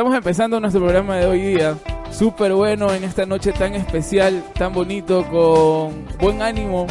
Estamos 0.00 0.16
empezando 0.16 0.58
nuestro 0.58 0.80
programa 0.80 1.16
de 1.16 1.26
hoy 1.26 1.42
día. 1.42 1.76
Súper 2.10 2.54
bueno 2.54 2.90
en 2.90 3.04
esta 3.04 3.26
noche 3.26 3.52
tan 3.52 3.74
especial, 3.74 4.42
tan 4.54 4.72
bonito, 4.72 5.26
con 5.26 6.06
buen 6.18 6.40
ánimo, 6.40 6.86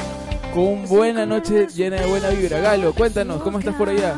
con 0.54 0.64
una 0.64 0.88
buena 0.88 1.26
noche 1.26 1.66
llena 1.76 2.00
de 2.00 2.06
buena 2.06 2.30
vibra. 2.30 2.60
Galo, 2.60 2.94
cuéntanos, 2.94 3.42
¿cómo 3.42 3.58
estás 3.58 3.74
por 3.78 3.90
allá? 3.90 4.16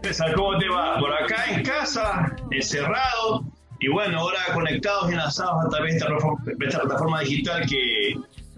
César, 0.00 0.32
¿cómo 0.36 0.56
te 0.58 0.68
va? 0.68 0.96
Por 1.00 1.12
acá 1.12 1.44
en 1.50 1.64
casa, 1.64 2.36
encerrado, 2.52 3.42
y 3.80 3.88
bueno, 3.88 4.20
ahora 4.20 4.38
conectados 4.54 5.10
y 5.10 5.14
enlazados 5.14 5.66
a 5.66 5.68
través 5.68 5.98
de 5.98 6.66
esta 6.68 6.82
plataforma 6.82 7.20
digital 7.22 7.66
que, 7.68 8.14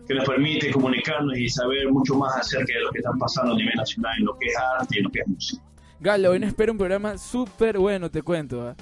que 0.06 0.14
nos 0.16 0.28
permite 0.28 0.70
comunicarnos 0.70 1.38
y 1.38 1.48
saber 1.48 1.90
mucho 1.90 2.14
más 2.16 2.36
acerca 2.36 2.74
de 2.74 2.80
lo 2.80 2.90
que 2.90 2.98
está 2.98 3.12
pasando 3.18 3.54
a 3.54 3.56
nivel 3.56 3.74
nacional 3.74 4.12
en 4.18 4.26
lo 4.26 4.36
que 4.36 4.48
es 4.48 4.54
arte 4.78 4.96
y 4.96 4.98
en 4.98 5.04
lo 5.04 5.10
que 5.10 5.20
es 5.20 5.28
música. 5.28 5.62
Galo, 5.98 6.32
hoy 6.32 6.40
nos 6.40 6.48
espera 6.48 6.70
un 6.70 6.76
programa 6.76 7.16
súper 7.16 7.78
bueno, 7.78 8.10
te 8.10 8.20
cuento. 8.20 8.68
¿ah? 8.68 8.76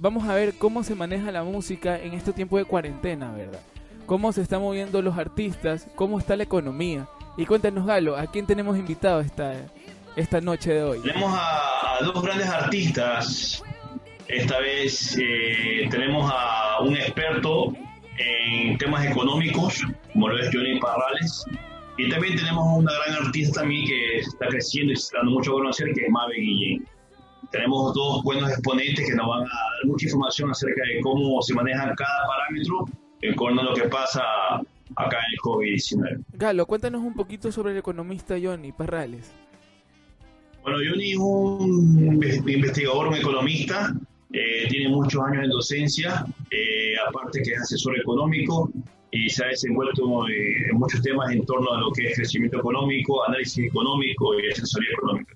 Vamos 0.00 0.28
a 0.28 0.34
ver 0.36 0.54
cómo 0.54 0.84
se 0.84 0.94
maneja 0.94 1.32
la 1.32 1.42
música 1.42 1.98
en 1.98 2.14
este 2.14 2.32
tiempo 2.32 2.56
de 2.56 2.64
cuarentena, 2.64 3.32
¿verdad? 3.32 3.58
Cómo 4.06 4.32
se 4.32 4.42
están 4.42 4.60
moviendo 4.60 5.02
los 5.02 5.18
artistas, 5.18 5.88
cómo 5.96 6.20
está 6.20 6.36
la 6.36 6.44
economía. 6.44 7.08
Y 7.36 7.44
cuéntanos, 7.46 7.84
Galo, 7.84 8.16
¿a 8.16 8.28
quién 8.28 8.46
tenemos 8.46 8.78
invitado 8.78 9.20
esta, 9.20 9.54
esta 10.14 10.40
noche 10.40 10.72
de 10.72 10.84
hoy? 10.84 11.00
Tenemos 11.02 11.32
a, 11.36 11.98
dos 12.04 12.22
grandes 12.22 12.46
artistas. 12.48 13.60
Esta 14.28 14.60
vez 14.60 15.18
eh, 15.20 15.88
tenemos 15.90 16.30
a 16.32 16.78
un 16.80 16.96
experto 16.96 17.72
en 18.18 18.78
temas 18.78 19.04
económicos, 19.04 19.82
como 20.12 20.28
lo 20.28 20.38
es 20.38 20.48
Johnny 20.52 20.78
Parrales, 20.78 21.44
y 21.96 22.08
también 22.08 22.36
tenemos 22.36 22.64
una 22.78 22.92
gran 22.92 23.26
artista 23.26 23.62
también 23.62 23.84
que 23.84 24.18
está 24.18 24.46
creciendo 24.46 24.92
y 24.92 24.94
está 24.94 25.18
dando 25.18 25.32
mucho 25.32 25.50
a 25.50 25.54
conocer, 25.54 25.92
que 25.92 26.02
es 26.02 26.10
Mabe 26.10 26.36
Guillén. 26.36 26.86
Tenemos 27.50 27.94
dos 27.94 28.22
buenos 28.24 28.50
exponentes 28.50 29.06
que 29.06 29.14
nos 29.14 29.26
van 29.26 29.40
a 29.40 29.44
dar 29.44 29.84
mucha 29.86 30.06
información 30.06 30.50
acerca 30.50 30.82
de 30.82 31.00
cómo 31.00 31.40
se 31.40 31.54
maneja 31.54 31.94
cada 31.96 32.26
parámetro 32.26 32.84
en 33.22 33.34
cuanto 33.34 33.62
a 33.62 33.64
lo 33.64 33.74
que 33.74 33.88
pasa 33.88 34.22
acá 34.96 35.16
en 35.16 35.32
el 35.32 35.38
COVID-19. 35.42 36.24
Galo, 36.34 36.66
cuéntanos 36.66 37.02
un 37.02 37.14
poquito 37.14 37.50
sobre 37.50 37.72
el 37.72 37.78
economista 37.78 38.36
Johnny 38.42 38.72
Parrales. 38.72 39.32
Bueno, 40.62 40.78
Johnny 40.86 41.12
es 41.12 41.18
un 41.18 42.22
investigador, 42.46 43.08
un 43.08 43.14
economista, 43.14 43.94
eh, 44.32 44.66
tiene 44.68 44.90
muchos 44.90 45.22
años 45.22 45.44
en 45.44 45.50
docencia, 45.50 46.26
eh, 46.50 46.92
aparte 47.08 47.40
que 47.42 47.52
es 47.52 47.62
asesor 47.62 47.98
económico, 47.98 48.70
y 49.10 49.30
se 49.30 49.42
ha 49.42 49.48
desenvuelto 49.48 50.28
eh, 50.28 50.68
en 50.70 50.76
muchos 50.76 51.00
temas 51.00 51.32
en 51.32 51.46
torno 51.46 51.72
a 51.72 51.80
lo 51.80 51.90
que 51.92 52.08
es 52.08 52.16
crecimiento 52.16 52.58
económico, 52.58 53.26
análisis 53.26 53.64
económico 53.66 54.38
y 54.38 54.50
asesoría 54.50 54.90
económica. 54.92 55.34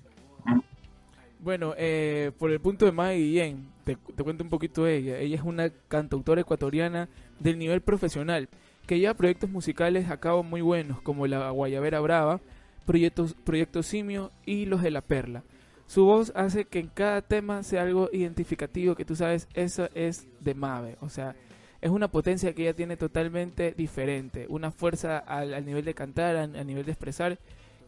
Bueno, 1.43 1.75
eh, 1.77 2.31
por 2.39 2.53
el 2.53 2.61
punto 2.61 2.85
de 2.85 2.93
Maggie 2.93 3.19
Guillén, 3.19 3.67
te, 3.83 3.97
te, 3.97 4.23
cuento 4.23 4.45
un 4.45 4.51
poquito 4.51 4.85
de 4.85 4.97
ella. 4.97 5.19
Ella 5.19 5.35
es 5.35 5.43
una 5.43 5.71
cantautora 5.89 6.41
ecuatoriana 6.41 7.09
del 7.41 7.59
nivel 7.59 7.81
profesional 7.81 8.49
que 8.87 9.01
lleva 9.01 9.15
proyectos 9.15 9.51
musicales 9.51 10.09
a 10.09 10.21
cabo 10.21 10.45
muy 10.45 10.61
buenos 10.61 11.03
como 11.03 11.27
La 11.27 11.51
Guayabera 11.51 11.99
Brava, 11.99 12.41
Proyectos, 12.87 13.35
Proyecto 13.43 13.83
Simio 13.83 14.31
y 14.47 14.67
Los 14.67 14.83
de 14.83 14.93
la 14.93 15.01
Perla. 15.01 15.43
Su 15.89 16.05
voz 16.05 16.33
hace 16.37 16.65
que 16.67 16.79
en 16.79 16.87
cada 16.87 17.23
tema 17.23 17.65
sea 17.65 17.83
algo 17.83 18.09
identificativo 18.13 18.95
que 18.95 19.05
tú 19.05 19.17
sabes, 19.17 19.49
eso 19.55 19.89
es 19.95 20.29
de 20.39 20.55
Mave. 20.55 20.97
O 21.01 21.09
sea, 21.09 21.35
es 21.81 21.91
una 21.91 22.07
potencia 22.07 22.55
que 22.55 22.63
ella 22.63 22.75
tiene 22.75 22.97
totalmente 22.97 23.73
diferente, 23.73 24.47
una 24.49 24.71
fuerza 24.71 25.19
al, 25.19 25.67
nivel 25.67 25.85
de 25.85 25.95
cantar, 25.95 26.37
al, 26.37 26.67
nivel 26.69 26.85
de 26.85 26.93
expresar, 26.93 27.41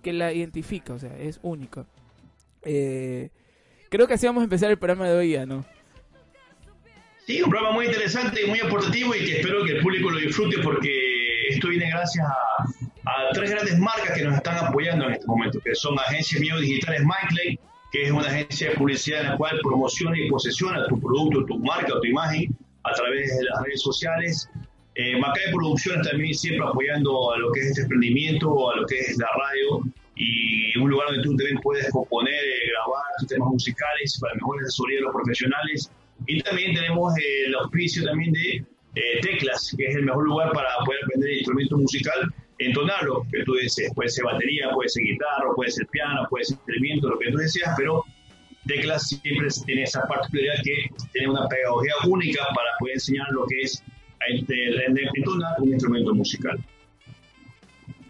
que 0.03 0.13
la 0.13 0.33
identifica, 0.33 0.93
o 0.93 0.99
sea, 0.99 1.17
es 1.17 1.39
única. 1.45 1.87
Eh, 2.63 3.31
creo 3.95 4.09
que 4.09 4.15
así 4.15 4.27
vamos 4.27 4.41
a 4.41 4.45
empezar 4.45 4.73
el 4.73 4.77
programa 4.77 5.09
de 5.09 5.17
hoy 5.17 5.47
¿no? 5.47 5.65
Sí, 7.27 7.41
un 7.41 7.49
programa 7.49 7.75
muy 7.75 7.87
interesante 7.87 8.43
y 8.45 8.49
muy 8.49 8.59
aportativo 8.59 9.15
y 9.15 9.25
que 9.25 9.37
espero 9.39 9.65
que 9.65 9.77
el 9.77 9.83
público 9.83 10.11
lo 10.11 10.19
disfrute 10.19 10.59
porque 10.65 11.49
esto 11.49 11.69
viene 11.69 11.89
gracias 11.91 12.27
a, 12.27 13.33
tres 13.33 13.53
grandes 13.53 13.79
marcas 13.79 14.11
que 14.17 14.25
nos 14.25 14.35
están 14.35 14.57
apoyando 14.67 15.07
en 15.07 15.13
este 15.13 15.27
momento, 15.27 15.61
que 15.61 15.75
son 15.77 15.97
Agencias 15.99 16.41
Mío 16.41 16.59
Digitales 16.59 17.03
Micley, 17.03 17.59
que 17.93 18.03
es 18.05 18.11
una 18.11 18.27
agencia 18.27 18.71
de 18.71 18.77
publicidad 18.77 19.21
en 19.21 19.31
la 19.31 19.37
cual 19.37 19.61
promociona 19.63 20.19
y 20.19 20.29
posesiona 20.29 20.87
tu 20.89 21.01
producto, 21.01 21.45
tu 21.47 21.59
marca, 21.61 21.93
tu 22.01 22.05
imagen 22.05 22.55
a 22.83 22.93
través 22.93 23.37
de 23.39 23.45
las 23.45 23.63
redes 23.63 23.81
sociales. 23.81 24.51
Eh, 24.97 25.19
Macay 25.19 25.53
Producciones 25.53 26.09
también 26.09 26.35
siempre 26.35 26.67
apoyando 26.67 27.33
a 27.33 27.39
lo 27.39 27.53
que 27.53 27.61
es 27.61 27.67
este 27.69 27.83
emprendimiento, 27.83 28.71
a 28.71 28.77
lo 28.77 28.87
que 28.87 28.99
es 28.99 29.17
la 29.19 29.29
radio 29.39 29.83
y 30.17 30.77
un 30.79 30.91
lugar 30.91 31.09
donde 31.09 31.23
tú 31.23 31.37
también 31.37 31.59
puedes 31.63 31.91
componer, 31.91 32.35
eh, 32.35 32.71
grabar 32.71 33.04
tus 33.19 33.29
temas 33.29 33.49
musicales 33.49 34.19
para 34.21 34.35
mejor 34.35 34.63
asesoría 34.63 34.97
de 34.97 35.03
los 35.03 35.13
profesionales. 35.13 35.91
Y 36.27 36.41
también 36.43 36.75
tenemos 36.75 37.13
el 37.19 37.55
auspicio 37.55 38.05
también 38.05 38.33
de 38.33 38.65
eh, 38.95 39.21
Teclas, 39.23 39.75
que 39.77 39.87
es 39.87 39.97
el 39.97 40.05
mejor 40.05 40.25
lugar 40.25 40.53
para 40.53 40.69
poder 40.85 41.01
aprender 41.05 41.31
el 41.31 41.37
instrumento 41.39 41.77
musical, 41.77 42.33
entonarlo, 42.59 43.27
que 43.33 43.43
tú 43.45 43.55
desees. 43.55 43.93
Puede 43.95 44.09
ser 44.09 44.25
batería, 44.25 44.71
puede 44.73 44.89
ser 44.89 45.05
guitarra, 45.05 45.53
puede 45.55 45.71
ser 45.71 45.87
piano, 45.89 46.27
puede 46.31 46.45
ser 46.45 46.59
instrumento, 46.59 47.09
lo 47.09 47.19
que 47.19 47.31
tú 47.31 47.39
deseas, 47.39 47.75
pero 47.77 48.05
Teclas 48.67 49.09
siempre 49.09 49.49
tiene 49.67 49.83
esa 49.83 50.03
particularidad 50.07 50.63
que 50.63 50.91
tiene 51.13 51.29
una 51.29 51.47
pedagogía 51.49 51.93
única 52.09 52.45
para 52.55 52.71
poder 52.79 52.95
enseñar 52.95 53.31
lo 53.33 53.47
que 53.47 53.63
es 53.63 53.83
entonar 54.27 55.61
un 55.61 55.73
instrumento 55.73 56.15
musical. 56.15 56.59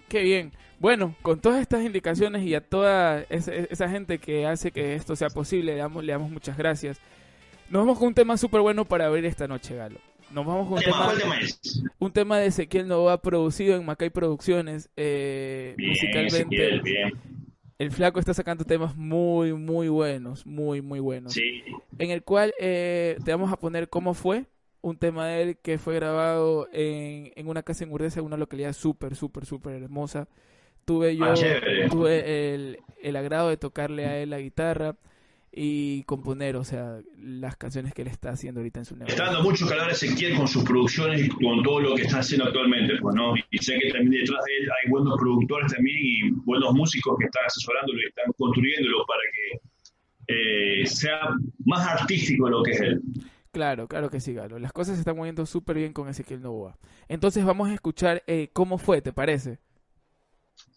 Qué 0.09 0.23
bien. 0.23 0.53
Bueno, 0.79 1.15
con 1.23 1.41
todas 1.41 1.61
estas 1.61 1.85
indicaciones 1.85 2.43
y 2.45 2.55
a 2.55 2.61
toda 2.61 3.25
esa, 3.31 3.89
gente 3.89 4.19
que 4.19 4.47
hace 4.47 4.71
que 4.71 4.95
esto 4.95 5.17
sea 5.17 5.31
posible, 5.31 5.73
le 5.73 5.79
damos, 5.79 6.05
le 6.05 6.12
damos 6.12 6.31
muchas 6.31 6.57
gracias. 6.57 6.99
Nos 7.71 7.83
vamos 7.83 7.99
con 7.99 8.09
un 8.09 8.15
tema 8.15 8.37
súper 8.37 8.61
bueno 8.61 8.85
para 8.85 9.07
abrir 9.07 9.25
esta 9.25 9.49
noche, 9.49 9.77
Galo. 9.77 9.99
Nos 10.31 10.45
vamos 10.45 10.69
con 10.69 10.79
un 10.79 10.85
tema, 10.85 11.12
un 11.99 12.12
tema 12.12 12.39
de 12.39 12.47
Ezequiel 12.47 12.89
Nova 12.89 13.21
producido 13.23 13.77
en 13.77 13.85
Macay 13.85 14.11
Producciones, 14.11 14.91
eh, 14.97 15.75
musicalmente. 15.79 16.81
bien 16.83 17.12
el 17.79 17.91
flaco 17.91 18.21
está 18.21 18.35
sacando 18.35 18.65
temas 18.65 18.97
muy, 18.97 19.53
muy 19.53 19.89
buenos, 19.89 20.47
muy, 20.47 20.81
muy 20.81 21.01
buenos. 21.01 21.33
Sí. 21.33 21.62
En 21.99 22.11
el 22.11 22.23
cual 22.23 22.55
eh, 22.61 23.17
te 23.25 23.31
vamos 23.33 23.53
a 23.53 23.59
poner 23.59 23.89
cómo 23.89 24.15
fue 24.15 24.47
un 24.81 24.97
tema 24.97 25.27
de 25.27 25.43
él 25.43 25.56
que 25.59 25.79
fue 25.79 25.95
grabado 25.95 26.69
en, 26.73 27.33
en 27.35 27.49
una 27.49 27.62
casa 27.62 27.85
en 27.85 27.93
Urdesa, 27.93 28.23
una 28.23 28.37
localidad 28.37 28.73
súper, 28.73 29.17
súper, 29.17 29.47
súper 29.47 29.83
hermosa. 29.83 30.29
Tuve 30.84 31.17
yo, 31.17 31.25
ah, 31.25 31.34
tuve 31.91 32.55
el, 32.55 32.78
el 33.03 33.17
agrado 33.17 33.49
de 33.49 33.56
tocarle 33.56 34.06
a 34.06 34.19
él 34.19 34.31
la 34.31 34.39
guitarra 34.39 34.97
y 35.56 36.03
componer, 36.03 36.56
o 36.56 36.65
sea, 36.65 37.00
las 37.17 37.56
canciones 37.56 37.95
que 37.95 38.03
él 38.03 38.09
está 38.09 38.31
haciendo 38.31 38.61
ahorita 38.61 38.81
en 38.81 38.84
su 38.84 38.97
negocio. 38.97 39.15
Está 39.15 39.27
dando 39.27 39.49
mucho 39.49 39.67
hablar 39.67 39.91
Ezequiel 39.91 40.37
con 40.37 40.49
sus 40.49 40.65
producciones 40.65 41.25
y 41.25 41.28
con 41.28 41.62
todo 41.62 41.81
lo 41.81 41.94
que 41.94 42.03
está 42.03 42.19
haciendo 42.19 42.47
actualmente, 42.47 42.94
pues, 43.00 43.15
¿no? 43.15 43.34
Y 43.37 43.59
sé 43.59 43.78
que 43.78 43.91
también 43.91 44.25
detrás 44.25 44.44
de 44.44 44.56
él 44.56 44.69
hay 44.69 44.91
buenos 44.91 45.17
productores 45.17 45.73
también 45.73 45.97
y 46.00 46.31
buenos 46.44 46.75
músicos 46.75 47.17
que 47.19 47.27
están 47.27 47.44
asesorándolo 47.47 47.99
y 48.00 48.06
están 48.06 48.33
construyéndolo 48.37 49.06
para 49.06 49.21
que 49.33 50.83
eh, 50.83 50.87
sea 50.87 51.21
más 51.65 51.87
artístico 51.87 52.49
lo 52.49 52.62
que 52.62 52.73
es 52.73 52.81
él. 52.81 53.00
Claro, 53.53 53.87
claro 53.87 54.11
que 54.11 54.19
sí, 54.19 54.34
Galo. 54.34 54.59
Las 54.59 54.73
cosas 54.73 54.97
se 54.97 55.03
están 55.03 55.17
moviendo 55.17 55.47
súper 55.47 55.77
bien 55.77 55.93
con 55.93 56.09
Ezequiel 56.09 56.43
Novoa. 56.43 56.77
Entonces 57.06 57.44
vamos 57.44 57.69
a 57.69 57.75
escuchar 57.75 58.25
eh, 58.27 58.49
cómo 58.53 58.78
fue, 58.78 59.00
¿te 59.03 59.12
parece? 59.12 59.61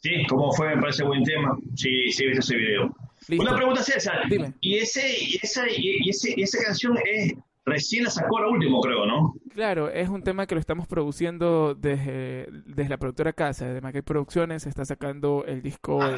Sí, 0.01 0.25
cómo 0.29 0.51
fue, 0.53 0.75
me 0.75 0.81
parece 0.81 1.03
buen 1.03 1.23
tema. 1.23 1.57
Sí, 1.75 2.11
sí, 2.11 2.23
he 2.23 2.27
visto 2.27 2.41
ese 2.41 2.55
video. 2.55 2.95
Una 3.39 3.55
pregunta, 3.55 3.83
César. 3.83 4.29
Dime. 4.29 4.53
Y, 4.61 4.77
ese, 4.77 5.01
y, 5.21 5.37
esa, 5.41 5.65
y, 5.69 6.09
ese, 6.09 6.33
esa 6.37 6.63
canción 6.63 6.97
es 7.03 7.33
recién 7.65 8.05
la 8.05 8.09
sacó 8.09 8.39
la 8.39 8.47
último, 8.47 8.79
creo, 8.79 9.05
¿no? 9.05 9.35
Claro, 9.53 9.89
es 9.89 10.07
un 10.07 10.23
tema 10.23 10.47
que 10.47 10.55
lo 10.55 10.61
estamos 10.61 10.87
produciendo 10.87 11.75
desde, 11.75 12.47
desde 12.65 12.89
la 12.89 12.97
productora 12.97 13.33
casa, 13.33 13.67
de 13.67 13.81
Mackay 13.81 14.01
Producciones. 14.01 14.65
Está 14.65 14.85
sacando 14.85 15.43
el 15.45 15.61
disco 15.61 16.01
ah, 16.01 16.15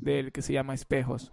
del, 0.00 0.32
que 0.32 0.42
se 0.42 0.52
llama 0.52 0.74
Espejos. 0.74 1.32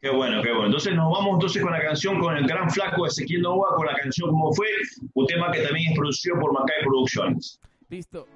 Qué 0.00 0.10
bueno, 0.10 0.42
qué 0.42 0.50
bueno. 0.50 0.66
Entonces 0.66 0.94
nos 0.94 1.10
vamos 1.10 1.34
entonces 1.34 1.62
con 1.62 1.72
la 1.72 1.82
canción 1.82 2.18
con 2.20 2.36
el 2.36 2.46
gran 2.46 2.70
flaco 2.70 3.06
Ezequiel 3.06 3.42
Nova, 3.42 3.74
con 3.76 3.86
la 3.86 3.94
canción 3.94 4.30
como 4.30 4.52
fue, 4.52 4.66
un 5.14 5.26
tema 5.26 5.50
que 5.50 5.60
también 5.60 5.92
es 5.92 5.98
producido 5.98 6.38
por 6.38 6.52
Mackay 6.52 6.84
Producciones. 6.84 7.60
Listo. 7.88 8.26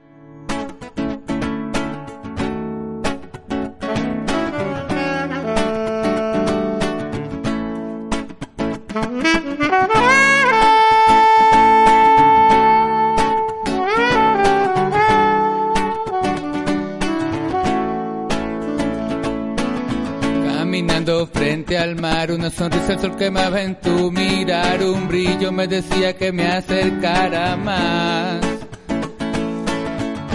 Mar, 21.99 22.33
una 22.33 22.51
sonrisa 22.51 22.95
el 22.95 23.01
sol 23.01 23.17
quemaba 23.17 23.63
en 23.63 23.75
tu 23.77 24.11
mirar, 24.11 24.83
un 24.83 25.09
brillo 25.09 25.53
me 25.53 25.67
decía 25.67 26.17
que 26.17 26.33
me 26.33 26.47
acercara 26.47 27.57
más. 27.57 28.41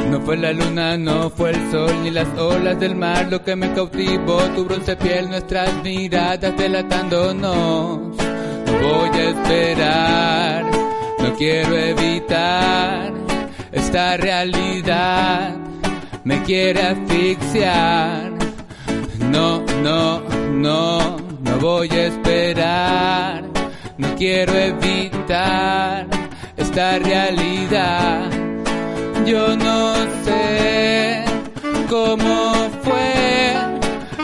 No 0.09 0.21
fue 0.21 0.37
la 0.37 0.53
luna, 0.53 0.97
no 0.97 1.29
fue 1.29 1.51
el 1.51 1.71
sol, 1.71 2.03
ni 2.03 2.11
las 2.11 2.27
olas 2.37 2.79
del 2.79 2.95
mar 2.95 3.27
lo 3.29 3.43
que 3.43 3.55
me 3.55 3.73
cautivó, 3.73 4.41
tu 4.55 4.65
bronce 4.65 4.95
piel, 4.95 5.29
nuestras 5.29 5.73
miradas 5.83 6.55
delatándonos 6.55 8.23
voy 8.83 9.09
a 9.09 9.29
esperar, 9.29 10.65
no 11.19 11.33
quiero 11.35 11.75
evitar 11.77 13.13
esta 13.71 14.17
realidad, 14.17 15.55
me 16.23 16.43
quiere 16.43 16.81
asfixiar. 16.81 18.31
No, 19.31 19.63
no, 19.81 20.21
no, 20.21 21.17
no 21.17 21.22
voy 21.63 21.89
a 21.91 22.07
esperar, 22.07 23.41
no 23.97 24.15
quiero 24.17 24.53
evitar 24.53 26.05
esta 26.57 26.99
realidad. 26.99 28.29
Yo 29.25 29.55
no 29.55 29.93
sé 30.25 31.23
cómo 31.89 32.69
fue, 32.83 33.53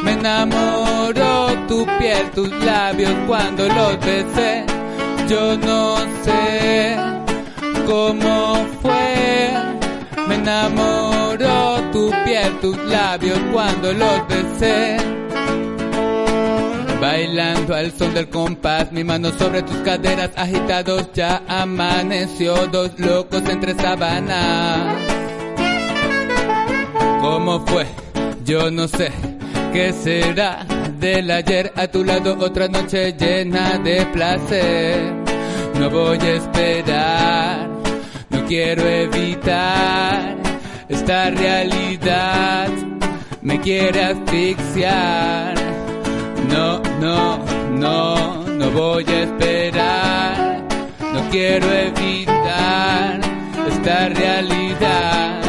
me 0.04 0.12
enamoró 0.12 1.56
tu 1.70 1.86
piel, 1.98 2.30
tus 2.32 2.52
labios 2.66 3.14
cuando 3.26 3.70
los 3.70 3.98
besé. 4.02 4.66
Yo 5.30 5.56
no 5.56 5.96
sé 6.26 6.98
cómo 7.88 8.68
fue, 8.82 9.54
me 10.28 10.36
enamoró 10.36 11.82
tu 11.94 12.12
piel, 12.26 12.60
tus 12.60 12.78
labios 12.80 13.40
cuando 13.54 13.94
los 13.94 14.28
besé. 14.28 14.98
Bailando 17.12 17.74
al 17.74 17.92
son 17.92 18.14
del 18.14 18.30
compás, 18.30 18.92
mi 18.92 19.04
mano 19.04 19.32
sobre 19.32 19.64
tus 19.64 19.78
caderas 19.78 20.30
agitados, 20.36 21.10
ya 21.12 21.42
amaneció, 21.48 22.68
dos 22.68 22.92
locos 23.00 23.42
entre 23.50 23.74
sábanas. 23.74 24.96
¿Cómo 27.20 27.66
fue? 27.66 27.88
Yo 28.46 28.70
no 28.70 28.88
sé. 28.88 29.12
¿Qué 29.74 29.92
será 29.92 30.64
del 31.00 31.32
ayer 31.32 31.74
a 31.76 31.88
tu 31.88 32.04
lado? 32.04 32.38
Otra 32.40 32.68
noche 32.68 33.14
llena 33.14 33.80
de 33.80 34.06
placer. 34.14 35.12
No 35.80 35.90
voy 35.90 36.20
a 36.20 36.36
esperar, 36.36 37.70
no 38.30 38.46
quiero 38.46 38.86
evitar 38.86 40.38
esta 40.88 41.32
realidad. 41.32 42.70
Me 43.42 43.60
quiere 43.60 44.00
asfixiar. 44.04 45.58
No, 46.50 46.82
no, 47.00 47.40
no, 47.72 48.44
no 48.44 48.72
voy 48.72 49.06
a 49.08 49.24
esperar. 49.24 50.64
No 51.14 51.30
quiero 51.32 51.68
evitar 51.72 53.20
esta 53.68 54.10
realidad. 54.10 55.42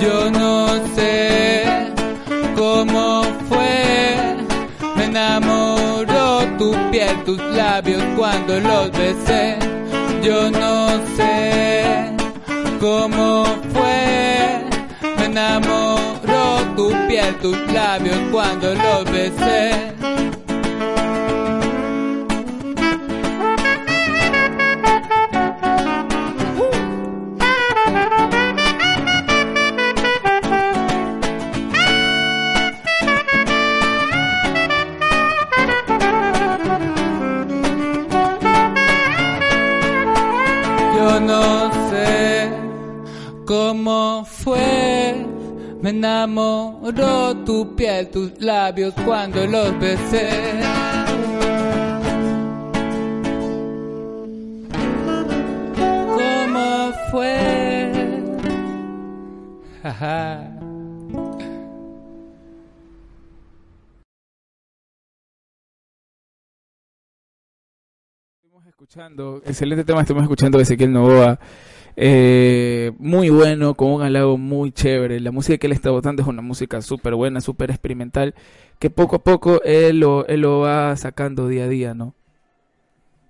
Yo 0.00 0.30
no 0.30 0.68
sé 0.94 1.64
cómo 2.56 3.22
fue. 3.48 4.36
Me 4.96 5.04
enamoró 5.04 6.44
tu 6.58 6.74
piel, 6.90 7.16
tus 7.24 7.38
labios 7.38 8.02
cuando 8.16 8.60
los 8.60 8.90
besé. 8.92 9.56
Yo 10.22 10.50
no 10.50 10.88
sé 11.16 12.12
cómo 12.80 13.44
fue. 13.72 14.64
Me 15.18 15.24
enamoró 15.26 16.21
tu 16.92 17.40
tus 17.40 17.72
labios 17.72 18.16
cuando 18.30 18.74
los 18.74 19.04
besé. 19.10 20.11
Cuando 49.04 49.46
los 49.46 49.78
besé. 49.78 50.30
¿Cómo 55.76 56.92
fue? 57.10 57.92
Estamos 68.42 68.66
escuchando, 68.66 69.42
excelente 69.44 69.84
tema, 69.84 70.00
estamos 70.00 70.22
escuchando 70.22 70.56
de 70.58 70.64
Ezequiel 70.64 70.92
Novoa. 70.92 71.38
Eh, 71.96 72.92
muy 72.98 73.28
bueno, 73.30 73.74
con 73.74 73.90
un 73.92 74.02
halago 74.02 74.38
muy 74.38 74.72
chévere. 74.72 75.20
La 75.20 75.30
música 75.32 75.58
que 75.58 75.66
él 75.66 75.72
está 75.72 75.90
votando 75.90 76.22
es 76.22 76.28
una 76.28 76.42
música 76.42 76.80
súper 76.82 77.14
buena, 77.14 77.40
súper 77.40 77.70
experimental, 77.70 78.34
que 78.78 78.90
poco 78.90 79.16
a 79.16 79.24
poco 79.24 79.62
él 79.64 80.00
lo, 80.00 80.26
él 80.26 80.40
lo 80.40 80.60
va 80.60 80.96
sacando 80.96 81.48
día 81.48 81.64
a 81.64 81.68
día, 81.68 81.94
¿no? 81.94 82.14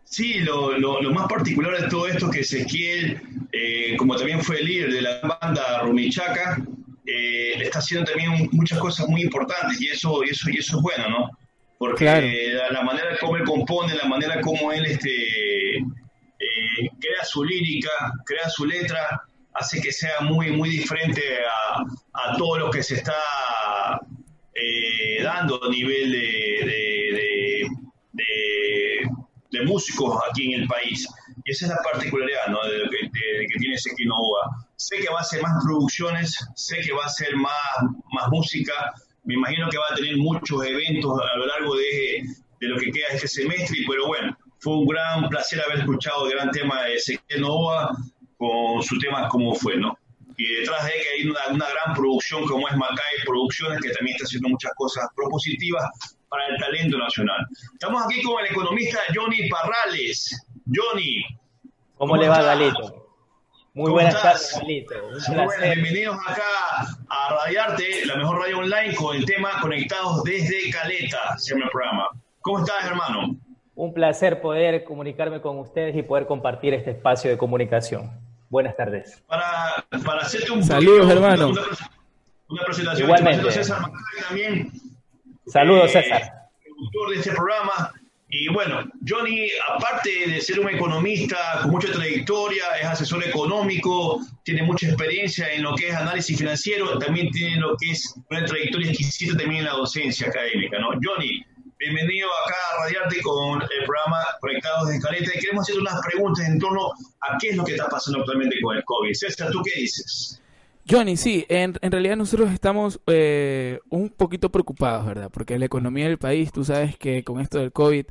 Sí, 0.05 0.41
lo, 0.41 0.79
lo, 0.79 1.01
lo 1.01 1.11
más 1.13 1.27
particular 1.27 1.81
de 1.81 1.89
todo 1.89 2.07
esto 2.07 2.27
es 2.27 2.33
que 2.33 2.41
Ezequiel, 2.41 3.23
eh, 3.53 3.97
como 3.97 4.15
también 4.17 4.43
fue 4.43 4.61
el 4.61 4.67
líder 4.67 4.93
de 4.93 5.03
la 5.03 5.39
banda 5.41 5.81
Rumichaca, 5.83 6.63
eh, 7.07 7.55
está 7.63 7.79
haciendo 7.79 8.11
también 8.11 8.49
muchas 8.53 8.79
cosas 8.79 9.09
muy 9.09 9.23
importantes 9.23 9.81
y 9.81 9.89
eso, 9.89 10.23
y 10.25 10.31
eso, 10.31 10.51
y 10.51 10.59
eso 10.59 10.77
es 10.77 10.83
bueno, 10.83 11.09
¿no? 11.09 11.31
Porque 11.79 12.05
Claro. 12.05 12.27
la, 12.55 12.71
la 12.71 12.83
manera 12.83 13.17
como 13.21 13.37
él 13.37 13.45
compone, 13.45 13.95
la 13.97 14.07
manera 14.09 14.41
como 14.43 14.71
él 14.71 14.85
este, 14.87 15.11
crea 17.23 17.25
su 17.25 17.45
lírica, 17.45 17.91
crea 18.25 18.49
su 18.49 18.67
letra, 18.67 19.23
hace 19.55 19.81
que 19.81 19.93
sea 19.93 20.21
muy, 20.23 20.51
muy 20.51 20.71
diferente 20.71 21.23
a, 21.45 22.31
a 22.33 22.37
todo 22.37 22.59
lo 22.59 22.71
que 22.71 22.83
se 22.83 22.97
está 22.97 24.01
eh, 24.55 25.23
dando 25.23 25.63
a 25.63 25.69
nivel 25.71 26.11
de, 26.11 26.19
de- 26.19 27.69
de- 28.13 29.09
de- 29.51 29.65
músicos 29.67 30.19
aquí 30.29 30.53
en 30.53 30.63
el 30.63 30.67
país. 30.67 31.07
Y 31.45 31.53
esa 31.53 31.67
es 31.67 31.71
la 31.71 31.79
particularidad 31.93 32.49
¿no? 32.49 32.59
de, 32.65 32.89
que, 32.91 33.59
tiene 33.59 33.79
Seki 33.79 34.05
Nova. 34.07 34.67
Sé 34.77 34.97
que 34.99 35.09
va 35.09 35.19
a 35.19 35.21
hacer 35.21 35.41
más 35.43 35.63
producciones, 35.65 36.37
sé 36.57 36.81
que 36.81 36.93
va 36.93 37.05
a 37.05 37.07
hacer 37.07 37.37
más, 37.37 37.53
más 38.13 38.29
música, 38.31 38.93
me 39.25 39.35
imagino 39.35 39.69
que 39.69 39.79
va 39.79 39.85
a 39.93 39.95
tener 39.95 40.17
muchos 40.17 40.65
eventos 40.67 41.13
a 41.21 41.37
lo 41.37 41.47
largo 41.47 41.77
de, 41.77 42.23
lo 42.61 42.77
que 42.79 42.91
queda 42.91 43.07
este 43.13 43.29
semestre, 43.29 43.79
pero 43.89 44.07
bueno, 44.09 44.37
fue 44.63 44.75
un 44.75 44.87
gran 44.87 45.29
placer 45.29 45.61
haber 45.61 45.81
escuchado 45.81 46.27
el 46.27 46.35
gran 46.35 46.51
tema 46.53 46.83
de 46.85 46.95
Ezequiel 46.95 47.41
Nova 47.41 47.91
con 48.39 48.81
su 48.83 48.97
tema 48.99 49.29
como 49.29 49.55
fue, 49.57 49.77
¿no? 49.77 49.99
Y 50.37 50.47
detrás 50.55 50.85
de 50.85 50.93
que 50.93 51.09
hay 51.17 51.27
una, 51.29 51.41
una 51.51 51.67
gran 51.69 51.97
producción 51.97 52.47
como 52.47 52.69
es 52.69 52.77
Macay 52.77 53.25
Producciones, 53.27 53.81
que 53.81 53.91
también 53.91 54.15
está 54.15 54.25
haciendo 54.25 54.49
muchas 54.49 54.73
cosas 54.77 55.09
propositivas 55.17 55.85
para 56.29 56.47
el 56.47 56.57
talento 56.59 56.97
nacional. 56.97 57.45
Estamos 57.73 58.05
aquí 58.07 58.23
con 58.23 58.41
el 58.45 58.53
economista 58.53 58.99
Johnny 59.13 59.49
Parrales. 59.49 60.47
Johnny, 60.73 61.25
¿Cómo, 61.97 62.17
le 62.17 62.29
va, 62.29 62.39
estás? 62.39 62.47
Galito? 62.47 63.09
Muy 63.75 63.85
¿Cómo 63.85 63.95
buenas 63.95 64.15
estás? 64.15 64.51
tardes, 64.53 64.61
Galito. 64.61 64.95
Muy 65.29 65.45
buenas, 65.45 65.75
bienvenidos 65.75 66.17
acá 66.25 66.43
a 67.09 67.35
Radiarte, 67.35 68.07
la 68.07 68.17
mejor 68.17 68.39
radio 68.39 68.59
online, 68.61 68.95
con 68.95 69.17
el 69.17 69.25
tema 69.25 69.61
Conectados 69.61 70.23
desde 70.23 70.71
Caleta, 70.71 71.37
se 71.37 71.53
llama 71.53 71.65
el 71.65 71.71
programa. 71.73 72.09
¿Cómo 72.41 72.61
estás, 72.61 72.85
hermano? 72.87 73.42
Un 73.75 73.95
placer 73.95 74.41
poder 74.41 74.85
comunicarme 74.85 75.41
con 75.41 75.59
ustedes 75.59 75.97
y 75.97 76.03
poder 76.03 76.27
compartir 76.27 76.75
este 76.75 76.91
espacio 76.91 77.31
de 77.31 77.39
comunicación. 77.39 78.11
Buenas 78.51 78.77
tardes. 78.77 79.23
Para, 79.27 79.85
para 80.05 80.21
hacerte 80.23 80.51
un 80.53 80.63
Saludos, 80.63 81.07
poquito- 81.07 81.13
hermano. 81.17 81.49
Una, 81.49 81.63
una 82.49 82.65
presentación. 82.65 83.09
Igualmente. 83.09 83.51
César 83.51 83.79
también. 84.29 84.71
Saludos, 85.47 85.95
eh, 85.95 86.03
César. 86.03 86.33
productor 86.65 87.11
de 87.11 87.17
este 87.17 87.31
programa. 87.33 87.93
Y 88.35 88.49
bueno, 88.49 88.81
Johnny, 89.07 89.49
aparte 89.75 90.11
de 90.27 90.41
ser 90.41 90.59
un 90.61 90.69
economista 90.71 91.37
con 91.63 91.71
mucha 91.73 91.93
trayectoria, 91.93 92.65
es 92.81 92.87
asesor 92.87 93.23
económico, 93.25 94.21
tiene 94.43 94.63
mucha 94.63 94.87
experiencia 94.87 95.53
en 95.53 95.63
lo 95.63 95.75
que 95.75 95.89
es 95.89 95.95
análisis 95.95 96.39
financiero, 96.39 96.99
también 96.99 97.31
tiene 97.31 97.57
lo 97.57 97.77
que 97.79 97.91
es 97.91 98.15
una 98.31 98.43
trayectoria 98.47 98.89
exquisita 98.89 99.37
también 99.37 99.61
en 99.61 99.65
la 99.67 99.73
docencia 99.73 100.29
académica, 100.29 100.79
¿no? 100.79 100.93
Johnny, 101.03 101.45
bienvenido 101.83 102.29
acá 102.47 102.55
a 102.79 102.85
Radiarte 102.85 103.21
con 103.23 103.61
el 103.61 103.85
programa 103.87 104.19
Conectados 104.41 104.89
de 104.89 105.01
Caleta 105.01 105.31
y 105.35 105.41
queremos 105.41 105.63
hacer 105.69 105.81
unas 105.81 106.01
preguntas 106.07 106.47
en 106.47 106.59
torno 106.59 106.87
a 107.21 107.37
qué 107.41 107.51
es 107.51 107.57
lo 107.57 107.65
que 107.65 107.73
está 107.73 107.89
pasando 107.89 108.21
actualmente 108.21 108.57
con 108.63 108.77
el 108.77 108.85
COVID. 108.85 109.13
César, 109.15 109.51
¿tú 109.51 109.61
qué 109.65 109.81
dices? 109.81 110.41
Johnny, 110.89 111.17
sí, 111.17 111.45
en, 111.49 111.75
en 111.81 111.93
realidad 111.93 112.17
nosotros 112.17 112.51
estamos 112.53 113.01
eh, 113.07 113.81
un 113.91 114.11
poquito 114.11 114.51
preocupados, 114.51 115.07
¿verdad? 115.07 115.31
Porque 115.33 115.59
la 115.59 115.65
economía 115.67 116.07
del 116.07 116.19
país, 116.19 116.53
tú 116.53 116.65
sabes 116.65 116.97
que 116.97 117.25
con 117.25 117.41
esto 117.41 117.59
del 117.59 117.73
COVID 117.73 118.07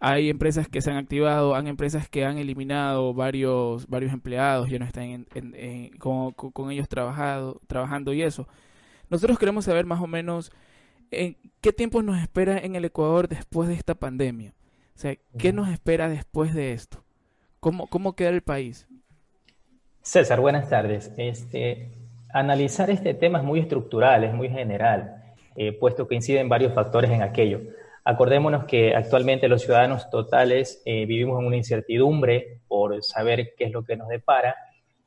hay 0.00 0.30
empresas 0.30 0.66
que 0.68 0.80
se 0.80 0.90
han 0.90 0.96
activado, 0.96 1.54
hay 1.54 1.68
empresas 1.68 2.08
que 2.08 2.24
han 2.24 2.38
eliminado 2.38 3.12
varios 3.14 3.86
varios 3.88 4.12
empleados, 4.12 4.68
ya 4.70 4.78
no 4.78 4.84
están 4.86 5.04
en- 5.04 5.26
en- 5.34 5.96
con, 5.98 6.32
con- 6.32 6.70
ellos 6.70 6.88
trabajado, 6.88 7.60
trabajando 7.66 8.12
y 8.14 8.22
eso. 8.22 8.48
Nosotros 9.10 9.38
queremos 9.38 9.66
saber 9.66 9.84
más 9.84 10.00
o 10.00 10.06
menos 10.06 10.50
en 10.50 10.56
qué 11.60 11.72
tiempo 11.72 12.02
nos 12.02 12.20
espera 12.20 12.58
en 12.58 12.76
el 12.76 12.84
Ecuador 12.84 13.28
después 13.28 13.68
de 13.68 13.74
esta 13.74 13.94
pandemia. 13.94 14.54
O 14.94 14.98
sea, 14.98 15.16
¿qué 15.38 15.52
nos 15.52 15.68
espera 15.68 16.08
después 16.08 16.54
de 16.54 16.72
esto? 16.72 17.04
¿Cómo, 17.60 17.86
cómo 17.86 18.14
queda 18.14 18.30
el 18.30 18.42
país? 18.42 18.86
César, 20.02 20.40
buenas 20.40 20.68
tardes. 20.68 21.12
Este, 21.16 21.92
analizar 22.32 22.90
este 22.90 23.14
tema 23.14 23.38
es 23.38 23.44
muy 23.44 23.60
estructural, 23.60 24.24
es 24.24 24.34
muy 24.34 24.48
general, 24.48 25.22
eh, 25.54 25.72
puesto 25.72 26.08
que 26.08 26.14
inciden 26.14 26.48
varios 26.48 26.74
factores 26.74 27.10
en 27.10 27.22
aquello. 27.22 27.60
Acordémonos 28.04 28.64
que 28.64 28.96
actualmente 28.96 29.46
los 29.48 29.62
ciudadanos 29.62 30.10
totales 30.10 30.82
eh, 30.84 31.06
vivimos 31.06 31.38
en 31.40 31.46
una 31.46 31.56
incertidumbre 31.56 32.60
por 32.66 33.02
saber 33.04 33.54
qué 33.56 33.64
es 33.64 33.72
lo 33.72 33.84
que 33.84 33.96
nos 33.96 34.08
depara. 34.08 34.56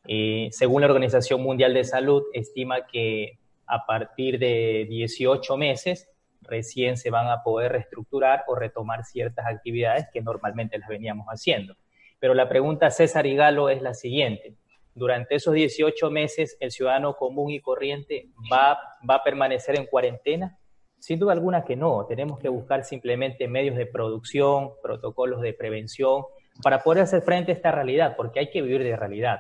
Eh, 0.08 0.48
según 0.52 0.82
la 0.82 0.88
Organización 0.88 1.42
Mundial 1.44 1.74
de 1.74 1.84
Salud, 1.84 2.24
estima 2.34 2.88
que 2.88 3.38
a 3.68 3.86
partir 3.86 4.40
de 4.40 4.86
18 4.90 5.58
meses 5.58 6.10
recién 6.42 6.98
se 6.98 7.10
van 7.10 7.28
a 7.28 7.44
poder 7.44 7.72
reestructurar 7.72 8.44
o 8.48 8.56
retomar 8.56 9.04
ciertas 9.04 9.46
actividades 9.48 10.08
que 10.14 10.22
normalmente 10.22 10.78
las 10.78 10.90
veníamos 10.90 11.28
haciendo. 11.28 11.76
Pero 12.20 12.34
la 12.34 12.48
pregunta, 12.48 12.92
César 12.92 13.26
y 13.26 13.36
Galo, 13.36 13.70
es 13.70 13.82
la 13.82 13.94
siguiente. 13.94 14.56
Durante 14.94 15.36
esos 15.36 15.54
18 15.54 16.10
meses, 16.10 16.56
¿el 16.60 16.72
ciudadano 16.72 17.16
común 17.16 17.52
y 17.52 17.60
corriente 17.60 18.30
va, 18.52 18.80
va 19.08 19.16
a 19.16 19.24
permanecer 19.24 19.76
en 19.76 19.86
cuarentena? 19.88 20.58
Sin 21.00 21.20
duda 21.20 21.34
alguna 21.34 21.66
que 21.66 21.76
no. 21.76 22.06
Tenemos 22.06 22.40
que 22.40 22.48
buscar 22.48 22.84
simplemente 22.86 23.48
medios 23.48 23.76
de 23.76 23.86
producción, 23.86 24.72
protocolos 24.82 25.42
de 25.42 25.54
prevención, 25.54 26.24
para 26.64 26.82
poder 26.82 27.04
hacer 27.04 27.22
frente 27.22 27.52
a 27.52 27.56
esta 27.56 27.72
realidad, 27.72 28.16
porque 28.16 28.40
hay 28.40 28.50
que 28.50 28.62
vivir 28.62 28.84
de 28.84 28.96
realidad. 28.96 29.40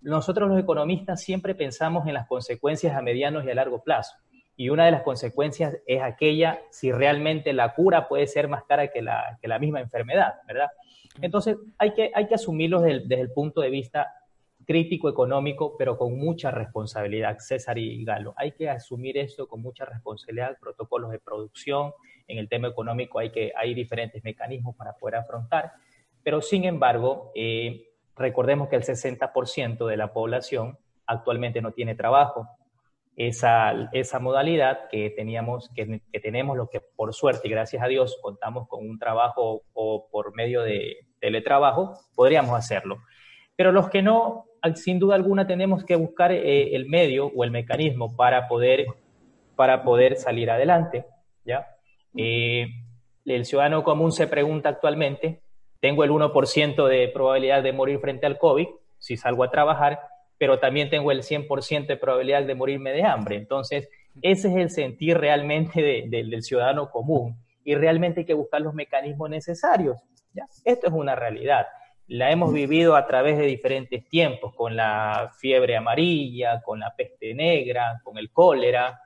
Nosotros 0.00 0.48
los 0.48 0.58
economistas 0.58 1.22
siempre 1.22 1.54
pensamos 1.54 2.06
en 2.06 2.14
las 2.14 2.26
consecuencias 2.26 2.96
a 2.96 3.02
mediano 3.02 3.42
y 3.42 3.50
a 3.50 3.54
largo 3.54 3.82
plazo. 3.82 4.16
Y 4.56 4.70
una 4.70 4.86
de 4.86 4.90
las 4.90 5.02
consecuencias 5.02 5.76
es 5.86 6.02
aquella 6.02 6.60
si 6.70 6.90
realmente 6.90 7.52
la 7.52 7.74
cura 7.74 8.08
puede 8.08 8.26
ser 8.26 8.48
más 8.48 8.64
cara 8.64 8.88
que 8.88 9.02
la, 9.02 9.38
que 9.40 9.48
la 9.48 9.58
misma 9.58 9.80
enfermedad, 9.80 10.34
¿verdad? 10.46 10.68
Entonces 11.20 11.56
hay 11.78 11.94
que, 11.94 12.10
hay 12.14 12.26
que 12.26 12.34
asumirlo 12.34 12.80
desde, 12.80 13.00
desde 13.06 13.22
el 13.22 13.32
punto 13.32 13.60
de 13.60 13.70
vista 13.70 14.08
crítico 14.66 15.08
económico, 15.08 15.76
pero 15.78 15.96
con 15.96 16.18
mucha 16.18 16.50
responsabilidad, 16.50 17.38
César 17.38 17.78
y 17.78 18.04
Galo. 18.04 18.34
Hay 18.36 18.52
que 18.52 18.68
asumir 18.68 19.16
esto 19.16 19.48
con 19.48 19.62
mucha 19.62 19.84
responsabilidad, 19.84 20.58
protocolos 20.60 21.10
de 21.10 21.18
producción, 21.18 21.92
en 22.28 22.36
el 22.38 22.48
tema 22.48 22.68
económico 22.68 23.18
hay, 23.18 23.30
que, 23.30 23.52
hay 23.56 23.74
diferentes 23.74 24.22
mecanismos 24.22 24.76
para 24.76 24.92
poder 24.92 25.16
afrontar, 25.16 25.72
pero 26.22 26.42
sin 26.42 26.64
embargo, 26.64 27.32
eh, 27.34 27.87
recordemos 28.18 28.68
que 28.68 28.76
el 28.76 28.84
60% 28.84 29.86
de 29.86 29.96
la 29.96 30.12
población 30.12 30.78
actualmente 31.06 31.62
no 31.62 31.72
tiene 31.72 31.94
trabajo. 31.94 32.48
Esa, 33.16 33.90
esa 33.92 34.20
modalidad 34.20 34.88
que 34.90 35.10
teníamos, 35.10 35.70
que, 35.74 36.02
que 36.12 36.20
tenemos, 36.20 36.56
lo 36.56 36.68
que 36.68 36.80
por 36.80 37.12
suerte 37.14 37.48
y 37.48 37.50
gracias 37.50 37.82
a 37.82 37.88
Dios 37.88 38.16
contamos 38.22 38.68
con 38.68 38.88
un 38.88 38.96
trabajo 38.98 39.62
o 39.72 40.08
por 40.08 40.36
medio 40.36 40.62
de 40.62 40.98
teletrabajo, 41.18 41.98
podríamos 42.14 42.56
hacerlo. 42.56 42.98
Pero 43.56 43.72
los 43.72 43.90
que 43.90 44.02
no, 44.02 44.44
sin 44.76 45.00
duda 45.00 45.16
alguna 45.16 45.46
tenemos 45.46 45.84
que 45.84 45.96
buscar 45.96 46.30
eh, 46.30 46.76
el 46.76 46.86
medio 46.88 47.26
o 47.26 47.42
el 47.42 47.50
mecanismo 47.50 48.14
para 48.14 48.46
poder, 48.46 48.86
para 49.56 49.82
poder 49.82 50.16
salir 50.16 50.50
adelante. 50.50 51.06
¿ya? 51.44 51.66
Eh, 52.16 52.68
el 53.24 53.44
ciudadano 53.44 53.82
común 53.82 54.12
se 54.12 54.26
pregunta 54.26 54.68
actualmente, 54.68 55.42
tengo 55.80 56.04
el 56.04 56.10
1% 56.10 56.88
de 56.88 57.08
probabilidad 57.08 57.62
de 57.62 57.72
morir 57.72 57.98
frente 58.00 58.26
al 58.26 58.38
COVID 58.38 58.66
si 58.98 59.16
salgo 59.16 59.44
a 59.44 59.50
trabajar, 59.50 60.00
pero 60.38 60.58
también 60.58 60.90
tengo 60.90 61.12
el 61.12 61.22
100% 61.22 61.86
de 61.86 61.96
probabilidad 61.96 62.44
de 62.44 62.54
morirme 62.54 62.92
de 62.92 63.04
hambre. 63.04 63.36
Entonces, 63.36 63.88
ese 64.22 64.48
es 64.48 64.56
el 64.56 64.70
sentir 64.70 65.18
realmente 65.18 66.06
del 66.08 66.42
ciudadano 66.42 66.90
común 66.90 67.36
y 67.64 67.74
realmente 67.74 68.20
hay 68.20 68.26
que 68.26 68.34
buscar 68.34 68.60
los 68.60 68.74
mecanismos 68.74 69.30
necesarios. 69.30 69.98
Esto 70.64 70.86
es 70.88 70.92
una 70.92 71.14
realidad 71.14 71.66
la 72.08 72.30
hemos 72.30 72.52
vivido 72.52 72.96
a 72.96 73.06
través 73.06 73.36
de 73.36 73.44
diferentes 73.44 74.08
tiempos, 74.08 74.54
con 74.54 74.74
la 74.74 75.30
fiebre 75.38 75.76
amarilla, 75.76 76.62
con 76.62 76.80
la 76.80 76.94
peste 76.96 77.34
negra, 77.34 78.00
con 78.02 78.16
el 78.16 78.32
cólera, 78.32 78.98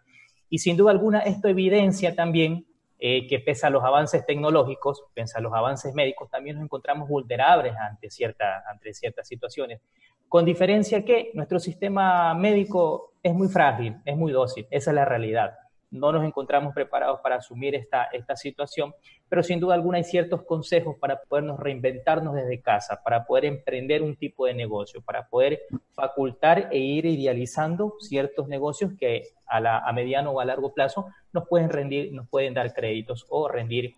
y 0.48 0.58
sin 0.58 0.76
duda 0.76 0.92
alguna 0.92 1.18
esto 1.20 1.48
evidencia 1.48 2.14
también 2.14 2.64
eh, 3.04 3.26
que 3.26 3.40
pese 3.40 3.66
a 3.66 3.70
los 3.70 3.82
avances 3.82 4.24
tecnológicos, 4.24 5.02
pese 5.12 5.36
a 5.36 5.40
los 5.40 5.52
avances 5.52 5.92
médicos, 5.92 6.30
también 6.30 6.54
nos 6.54 6.64
encontramos 6.64 7.08
vulnerables 7.08 7.74
ante, 7.76 8.08
cierta, 8.10 8.62
ante 8.70 8.94
ciertas 8.94 9.26
situaciones, 9.26 9.80
con 10.28 10.44
diferencia 10.44 11.04
que 11.04 11.32
nuestro 11.34 11.58
sistema 11.58 12.32
médico 12.34 13.14
es 13.20 13.34
muy 13.34 13.48
frágil, 13.48 13.96
es 14.04 14.16
muy 14.16 14.30
dócil, 14.30 14.68
esa 14.70 14.92
es 14.92 14.94
la 14.94 15.04
realidad 15.04 15.58
no 15.92 16.10
nos 16.10 16.24
encontramos 16.24 16.74
preparados 16.74 17.20
para 17.20 17.36
asumir 17.36 17.74
esta, 17.74 18.04
esta 18.04 18.34
situación, 18.34 18.94
pero 19.28 19.42
sin 19.42 19.60
duda 19.60 19.74
alguna 19.74 19.98
hay 19.98 20.04
ciertos 20.04 20.42
consejos 20.42 20.96
para 20.98 21.20
podernos 21.20 21.60
reinventarnos 21.60 22.34
desde 22.34 22.60
casa, 22.60 23.00
para 23.04 23.24
poder 23.24 23.44
emprender 23.44 24.02
un 24.02 24.16
tipo 24.16 24.46
de 24.46 24.54
negocio, 24.54 25.02
para 25.02 25.28
poder 25.28 25.60
facultar 25.92 26.68
e 26.72 26.78
ir 26.78 27.06
idealizando 27.06 27.94
ciertos 28.00 28.48
negocios 28.48 28.92
que 28.98 29.22
a, 29.46 29.60
la, 29.60 29.78
a 29.78 29.92
mediano 29.92 30.32
o 30.32 30.40
a 30.40 30.44
largo 30.44 30.72
plazo 30.72 31.06
nos 31.32 31.46
pueden 31.46 31.68
rendir, 31.68 32.12
nos 32.12 32.26
pueden 32.28 32.54
dar 32.54 32.72
créditos 32.72 33.26
o 33.28 33.48
rendir, 33.48 33.94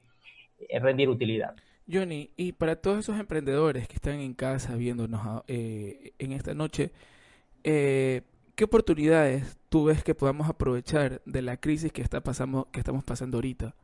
eh, 0.68 0.78
rendir 0.80 1.08
utilidad. 1.08 1.54
Johnny, 1.90 2.30
y 2.36 2.52
para 2.52 2.76
todos 2.76 3.00
esos 3.00 3.20
emprendedores 3.20 3.86
que 3.86 3.94
están 3.94 4.20
en 4.20 4.34
casa 4.34 4.74
viéndonos 4.74 5.44
eh, 5.46 6.12
en 6.18 6.32
esta 6.32 6.54
noche, 6.54 6.92
eh, 7.62 8.22
¿qué 8.54 8.64
oportunidades 8.64 9.58
tú 9.68 9.84
ves 9.84 10.04
que 10.04 10.14
podamos 10.14 10.49
aprovechar 10.49 11.20
de 11.25 11.42
la 11.42 11.56
crisis 11.56 11.92
que, 11.92 12.02
está 12.02 12.20
pasando, 12.20 12.68
que 12.73 12.80
estamos 12.80 13.04
pasando 13.04 13.38
ahorita? 13.38 13.75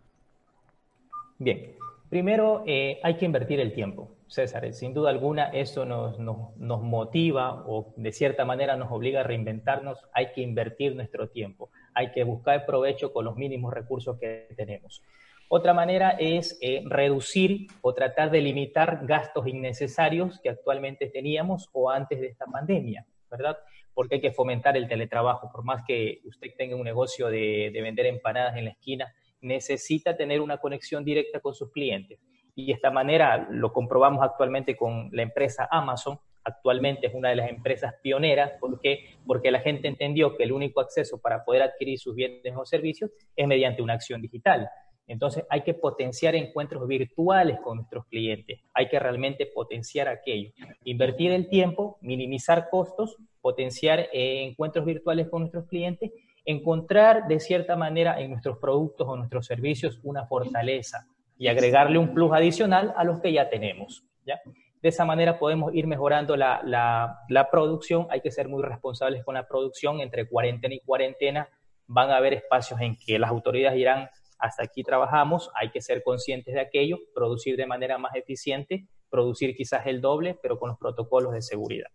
Bien, 1.38 1.72
primero 2.08 2.62
eh, 2.66 3.00
hay 3.02 3.16
que 3.16 3.24
invertir 3.24 3.60
el 3.60 3.72
tiempo. 3.72 4.10
César, 4.28 4.72
sin 4.72 4.94
duda 4.94 5.10
alguna 5.10 5.46
eso 5.46 5.84
nos, 5.84 6.20
nos, 6.20 6.56
nos, 6.56 6.82
motiva 6.82 7.64
o 7.66 7.92
de 7.96 8.12
cierta 8.12 8.44
manera 8.44 8.76
nos 8.76 8.92
obliga 8.92 9.20
a 9.20 9.24
reinventarnos. 9.24 9.98
Hay 10.12 10.30
que 10.32 10.40
invertir 10.40 10.94
nuestro 10.94 11.28
tiempo, 11.28 11.70
hay 11.94 12.12
que 12.12 12.22
buscar 12.22 12.64
provecho 12.64 13.12
con 13.12 13.24
los 13.24 13.36
mínimos 13.36 13.74
recursos 13.74 14.18
que 14.20 14.46
tenemos. 14.56 15.02
Otra 15.48 15.74
manera 15.74 16.10
es 16.10 16.56
eh, 16.60 16.84
reducir 16.86 17.66
o 17.80 17.92
tratar 17.92 18.30
de 18.30 18.40
limitar 18.40 19.00
gastos 19.04 19.48
innecesarios 19.48 20.38
que 20.38 20.48
actualmente 20.48 21.08
teníamos 21.08 21.68
o 21.72 21.90
antes 21.90 22.20
de 22.20 22.28
esta 22.28 22.46
pandemia, 22.46 23.04
¿verdad? 23.28 23.58
Porque 23.94 24.16
hay 24.16 24.20
que 24.20 24.32
fomentar 24.32 24.76
el 24.76 24.88
teletrabajo. 24.88 25.50
Por 25.50 25.64
más 25.64 25.84
que 25.86 26.20
usted 26.24 26.48
tenga 26.56 26.76
un 26.76 26.84
negocio 26.84 27.28
de, 27.28 27.70
vender 27.72 28.06
empanadas 28.06 28.56
en 28.56 28.64
la 28.64 28.70
esquina, 28.70 29.12
necesita 29.40 30.16
tener 30.16 30.40
una 30.40 30.58
conexión 30.58 31.04
directa 31.04 31.40
con 31.40 31.54
sus 31.54 31.70
clientes. 31.70 32.18
Y 32.54 32.66
de 32.66 32.72
esta 32.72 32.90
manera 32.90 33.48
lo 33.50 33.72
comprobamos 33.72 34.22
actualmente 34.22 34.76
con 34.76 35.08
la 35.12 35.22
empresa 35.22 35.68
Amazon. 35.70 36.18
Actualmente 36.44 37.06
es 37.06 37.14
una 37.14 37.30
de 37.30 37.36
las 37.36 37.48
empresas 37.48 37.94
pioneras. 38.02 38.52
¿Por 38.60 38.80
qué? 38.80 39.16
Porque 39.26 39.50
la 39.50 39.60
gente 39.60 39.88
entendió 39.88 40.36
que 40.36 40.44
el 40.44 40.52
único 40.52 40.80
acceso 40.80 41.20
para 41.20 41.44
poder 41.44 41.62
adquirir 41.62 41.98
sus 41.98 42.14
bienes 42.14 42.54
o 42.56 42.64
servicios 42.64 43.10
es 43.36 43.46
mediante 43.46 43.82
una 43.82 43.94
acción 43.94 44.20
digital. 44.20 44.68
Entonces 45.10 45.44
hay 45.50 45.62
que 45.62 45.74
potenciar 45.74 46.36
encuentros 46.36 46.86
virtuales 46.86 47.58
con 47.58 47.78
nuestros 47.78 48.06
clientes, 48.06 48.60
hay 48.72 48.88
que 48.88 48.96
realmente 49.00 49.44
potenciar 49.44 50.06
aquello, 50.06 50.52
invertir 50.84 51.32
el 51.32 51.48
tiempo, 51.48 51.98
minimizar 52.00 52.68
costos, 52.70 53.16
potenciar 53.40 54.08
eh, 54.12 54.44
encuentros 54.44 54.84
virtuales 54.84 55.28
con 55.28 55.40
nuestros 55.40 55.66
clientes, 55.66 56.12
encontrar 56.44 57.26
de 57.26 57.40
cierta 57.40 57.74
manera 57.74 58.20
en 58.20 58.30
nuestros 58.30 58.58
productos 58.58 59.08
o 59.08 59.16
nuestros 59.16 59.46
servicios 59.46 59.98
una 60.04 60.26
fortaleza 60.26 61.08
y 61.36 61.48
agregarle 61.48 61.98
un 61.98 62.14
plus 62.14 62.32
adicional 62.32 62.94
a 62.96 63.02
los 63.02 63.18
que 63.20 63.32
ya 63.32 63.50
tenemos. 63.50 64.04
¿ya? 64.24 64.40
De 64.80 64.90
esa 64.90 65.04
manera 65.04 65.40
podemos 65.40 65.74
ir 65.74 65.88
mejorando 65.88 66.36
la, 66.36 66.60
la, 66.64 67.18
la 67.28 67.50
producción, 67.50 68.06
hay 68.10 68.20
que 68.20 68.30
ser 68.30 68.46
muy 68.46 68.62
responsables 68.62 69.24
con 69.24 69.34
la 69.34 69.48
producción, 69.48 69.98
entre 70.00 70.28
cuarentena 70.28 70.76
y 70.76 70.80
cuarentena 70.80 71.48
van 71.88 72.10
a 72.10 72.18
haber 72.18 72.34
espacios 72.34 72.80
en 72.80 72.96
que 72.96 73.18
las 73.18 73.30
autoridades 73.30 73.76
irán 73.76 74.08
hasta 74.40 74.64
aquí 74.64 74.82
trabajamos, 74.82 75.50
hay 75.54 75.70
que 75.70 75.80
ser 75.80 76.02
conscientes 76.02 76.54
de 76.54 76.60
aquello, 76.60 76.98
producir 77.14 77.56
de 77.56 77.66
manera 77.66 77.98
más 77.98 78.14
eficiente, 78.14 78.86
producir 79.10 79.54
quizás 79.54 79.86
el 79.86 80.00
doble, 80.00 80.38
pero 80.40 80.58
con 80.58 80.70
los 80.70 80.78
protocolos 80.78 81.32
de 81.32 81.42
seguridad. 81.42 81.88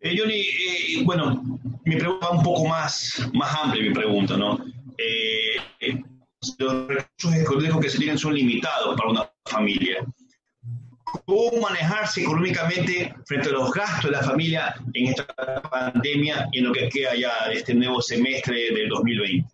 Eh, 0.00 0.16
Johnny, 0.16 0.40
eh, 0.40 1.04
bueno, 1.04 1.42
mi 1.84 1.96
pregunta 1.96 2.30
un 2.30 2.42
poco 2.42 2.64
más, 2.66 3.28
más 3.34 3.54
amplia, 3.62 3.82
mi 3.82 3.94
pregunta, 3.94 4.36
¿no? 4.36 4.58
Eh, 4.96 6.02
los 6.58 6.88
recursos 6.88 7.34
económicos 7.34 7.80
que 7.80 7.90
se 7.90 7.98
tienen 7.98 8.18
son 8.18 8.34
limitados 8.34 8.96
para 8.96 9.10
una 9.10 9.30
familia. 9.44 9.98
¿Cómo 11.26 11.60
manejarse 11.60 12.22
económicamente 12.22 13.14
frente 13.26 13.48
a 13.48 13.52
los 13.52 13.72
gastos 13.72 14.10
de 14.10 14.16
la 14.16 14.22
familia 14.22 14.74
en 14.94 15.08
esta 15.08 15.26
pandemia 15.62 16.48
y 16.52 16.58
en 16.58 16.64
lo 16.64 16.72
que 16.72 16.88
queda 16.88 17.14
ya 17.14 17.48
de 17.48 17.56
este 17.56 17.74
nuevo 17.74 18.00
semestre 18.00 18.72
del 18.72 18.88
2020? 18.88 19.48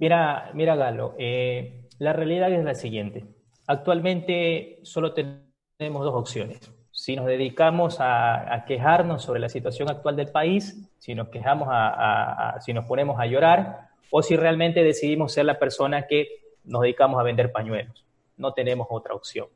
Mira, 0.00 0.50
mira 0.54 0.76
Galo, 0.76 1.14
eh, 1.18 1.88
la 1.98 2.12
realidad 2.12 2.52
es 2.52 2.64
la 2.64 2.74
siguiente. 2.74 3.24
Actualmente 3.66 4.78
solo 4.82 5.12
tenemos 5.12 6.04
dos 6.04 6.14
opciones. 6.14 6.72
Si 6.90 7.16
nos 7.16 7.26
dedicamos 7.26 7.98
a, 8.00 8.64
quejarnos 8.66 9.22
sobre 9.22 9.40
la 9.40 9.48
situación 9.48 9.90
actual 9.90 10.16
del 10.16 10.30
país, 10.30 10.90
si 10.98 11.14
nos 11.14 11.28
quejamos, 11.28 11.68
si 12.60 12.72
nos 12.72 12.84
ponemos 12.86 13.20
a 13.20 13.26
llorar, 13.26 13.88
o 14.10 14.22
si 14.22 14.36
realmente 14.36 14.82
decidimos 14.82 15.32
ser 15.32 15.44
la 15.44 15.58
persona 15.58 16.06
que 16.06 16.28
nos 16.64 16.82
dedicamos 16.82 17.20
a 17.20 17.22
vender 17.22 17.52
pañuelos. 17.52 18.04
no 18.36 18.52
tenemos 18.52 18.86
otra 18.90 19.14
opción. 19.14 19.48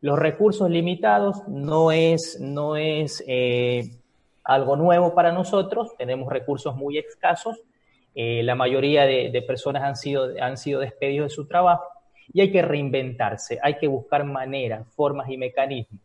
Los 0.00 0.18
recursos 0.18 0.70
limitados 0.70 1.46
no 1.46 1.92
es, 1.92 2.40
no 2.40 2.76
es 2.76 3.22
eh, 3.26 4.00
algo 4.44 4.76
nuevo 4.76 5.14
para 5.14 5.30
nosotros, 5.30 5.94
tenemos 5.98 6.32
recursos 6.32 6.74
muy 6.74 6.96
escasos, 6.96 7.60
eh, 8.14 8.42
la 8.42 8.54
mayoría 8.54 9.04
de, 9.06 9.42
personas 9.46 9.82
han 9.82 9.96
sido, 9.96 10.28
han 10.40 10.56
sido 10.56 10.80
despedidos 10.80 11.30
de 11.30 11.34
su 11.34 11.46
trabajo 11.46 11.84
y 12.32 12.40
hay 12.40 12.50
que 12.52 12.62
reinventarse, 12.62 13.58
hay 13.62 13.74
que 13.74 13.88
buscar 13.88 14.24
maneras, 14.24 14.86
formas 14.94 15.28
y 15.30 15.36
mecanismos. 15.36 16.00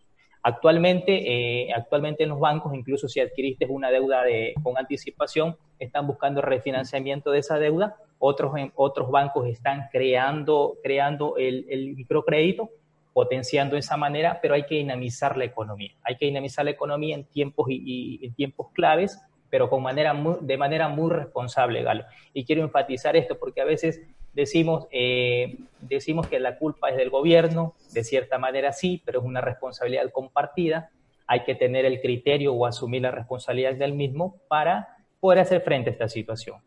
Actualmente, 0.48 1.24
eh, 1.66 1.74
actualmente 1.74 2.22
en 2.22 2.30
los 2.30 2.40
bancos, 2.40 2.72
incluso 2.76 3.08
si 3.08 3.20
adquiriste 3.20 3.66
una 3.68 3.90
deuda 3.90 4.22
de, 4.22 4.54
con 4.62 4.78
anticipación, 4.78 5.58
están 5.80 6.06
buscando 6.06 6.40
refinanciamiento 6.40 7.32
de 7.32 7.40
esa 7.40 7.58
deuda. 7.58 7.96
Otros, 8.20 8.54
otros 8.76 9.10
bancos 9.10 9.48
están 9.48 9.88
creando, 9.92 10.78
creando 10.84 11.36
el, 11.38 11.96
microcrédito, 11.96 12.70
potenciando 13.12 13.76
esa 13.76 13.98
manera, 13.98 14.38
pero 14.40 14.54
hay 14.54 14.68
que 14.68 14.76
dinamizar 14.76 15.36
la 15.36 15.46
economía. 15.46 15.94
Hay 16.04 16.16
que 16.16 16.26
dinamizar 16.26 16.64
la 16.64 16.72
economía 16.72 17.16
en 17.16 17.24
tiempos, 17.24 17.66
y, 17.72 18.20
en 18.24 18.36
tiempos 18.36 18.68
claves, 18.74 19.20
pero 19.56 19.70
con 19.70 19.82
manera 19.82 20.14
de 20.42 20.58
manera 20.58 20.90
muy 20.90 21.10
responsable, 21.10 21.82
Galo. 21.82 22.04
Y 22.34 22.44
quiero 22.44 22.62
enfatizar 22.62 23.16
esto 23.16 23.40
porque 23.40 23.62
a 23.62 23.64
veces 23.64 24.02
decimos, 24.34 24.86
eh, 24.92 25.60
decimos 25.80 26.28
que 26.28 26.42
la 26.42 26.58
culpa 26.58 26.90
es 26.90 26.98
del 26.98 27.10
gobierno, 27.10 27.74
de 27.94 28.04
cierta 28.04 28.38
manera 28.38 28.74
sí, 28.74 29.02
pero 29.06 29.22
es 29.22 29.26
una 29.26 29.40
responsabilidad 29.40 30.12
compartida. 30.12 30.90
Hay 31.26 31.46
que 31.46 31.56
tener 31.56 31.86
el 31.86 32.02
criterio 32.02 32.54
o 32.54 32.66
asumir 32.66 33.04
la 33.04 33.12
responsabilidad 33.12 33.76
del 33.76 33.94
mismo 33.94 34.42
para 34.50 34.90
poder 35.22 35.40
hacer 35.40 35.62
frente 35.62 35.90
a 35.90 35.94
esta 35.94 36.10
situación. 36.10 36.58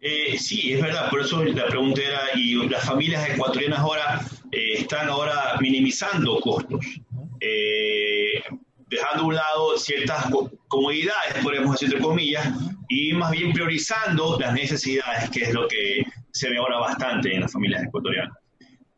Eh, 0.00 0.36
sí, 0.38 0.72
es 0.72 0.82
verdad, 0.82 1.08
por 1.08 1.20
eso 1.20 1.44
la 1.44 1.66
pregunta 1.66 2.00
era, 2.02 2.20
y 2.34 2.68
las 2.68 2.84
familias 2.84 3.30
ecuatorianas 3.30 3.78
ahora 3.78 4.20
eh, 4.50 4.72
están 4.78 5.08
ahora 5.08 5.54
minimizando 5.60 6.40
costos, 6.40 6.84
dejando 8.88 9.24
a 9.24 9.26
un 9.26 9.34
lado 9.34 9.76
ciertas 9.78 10.26
comodidades, 10.68 11.42
podemos 11.42 11.72
decir 11.72 11.88
entre 11.88 12.02
comillas, 12.02 12.48
y 12.88 13.12
más 13.12 13.30
bien 13.32 13.52
priorizando 13.52 14.38
las 14.38 14.54
necesidades, 14.54 15.30
que 15.30 15.44
es 15.44 15.52
lo 15.52 15.68
que 15.68 16.04
se 16.32 16.50
ve 16.50 16.58
ahora 16.58 16.78
bastante 16.78 17.34
en 17.34 17.42
las 17.42 17.52
familias 17.52 17.84
ecuatorianas. 17.84 18.36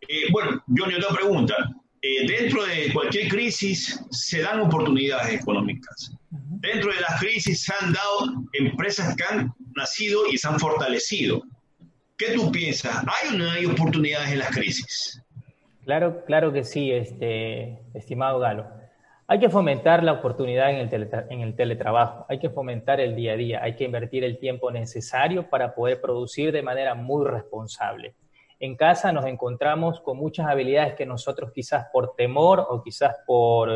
Eh, 0.09 0.27
bueno, 0.33 0.63
Johnny, 0.77 0.95
otra 0.95 1.15
pregunta. 1.15 1.55
Eh, 2.03 2.27
dentro 2.27 2.65
de 2.65 2.93
cualquier 2.93 3.29
crisis 3.29 4.03
se 4.11 4.41
dan 4.41 4.61
oportunidades 4.61 5.41
económicas. 5.41 6.13
Dentro 6.31 6.93
de 6.93 7.01
las 7.01 7.21
crisis 7.21 7.63
se 7.63 7.73
han 7.79 7.93
dado 7.93 8.47
empresas 8.55 9.15
que 9.17 9.25
han 9.25 9.53
nacido 9.77 10.23
y 10.31 10.39
se 10.39 10.49
han 10.49 10.59
fortalecido. 10.59 11.43
¿Qué 12.17 12.33
tú 12.33 12.51
piensas? 12.51 13.05
¿Hay 13.07 13.35
o 13.35 13.39
no 13.39 13.51
hay 13.51 13.67
oportunidades 13.67 14.31
en 14.31 14.39
las 14.39 14.51
crisis? 14.51 15.23
Claro, 15.85 16.25
claro 16.25 16.53
que 16.53 16.65
sí, 16.65 16.91
este, 16.91 17.79
estimado 17.95 18.39
Galo. 18.39 18.80
Hay 19.33 19.39
que 19.39 19.49
fomentar 19.49 20.03
la 20.03 20.15
oportunidad 20.15 20.73
en 20.73 20.93
el, 20.93 21.09
en 21.31 21.41
el, 21.43 21.55
teletrabajo, 21.55 22.27
hay 22.29 22.41
que 22.41 22.51
fomentar 22.51 22.99
el 22.99 23.15
día 23.15 23.35
a 23.35 23.37
día, 23.37 23.61
hay 23.63 23.77
que 23.77 23.85
invertir 23.85 24.25
el 24.25 24.41
tiempo 24.41 24.73
necesario 24.73 25.49
para 25.49 25.73
poder 25.73 26.01
producir 26.01 26.51
de 26.51 26.63
manera 26.63 26.97
muy 26.97 27.25
responsable. 27.25 28.17
En 28.59 28.75
casa 28.75 29.13
nos 29.13 29.27
encontramos 29.27 30.01
con 30.01 30.17
muchas 30.17 30.49
habilidades 30.49 30.95
que 30.95 31.07
nosotros 31.07 31.53
quizás 31.53 31.87
por 31.93 32.17
temor 32.17 32.67
o 32.69 32.83
quizás 32.83 33.19
por, 33.25 33.71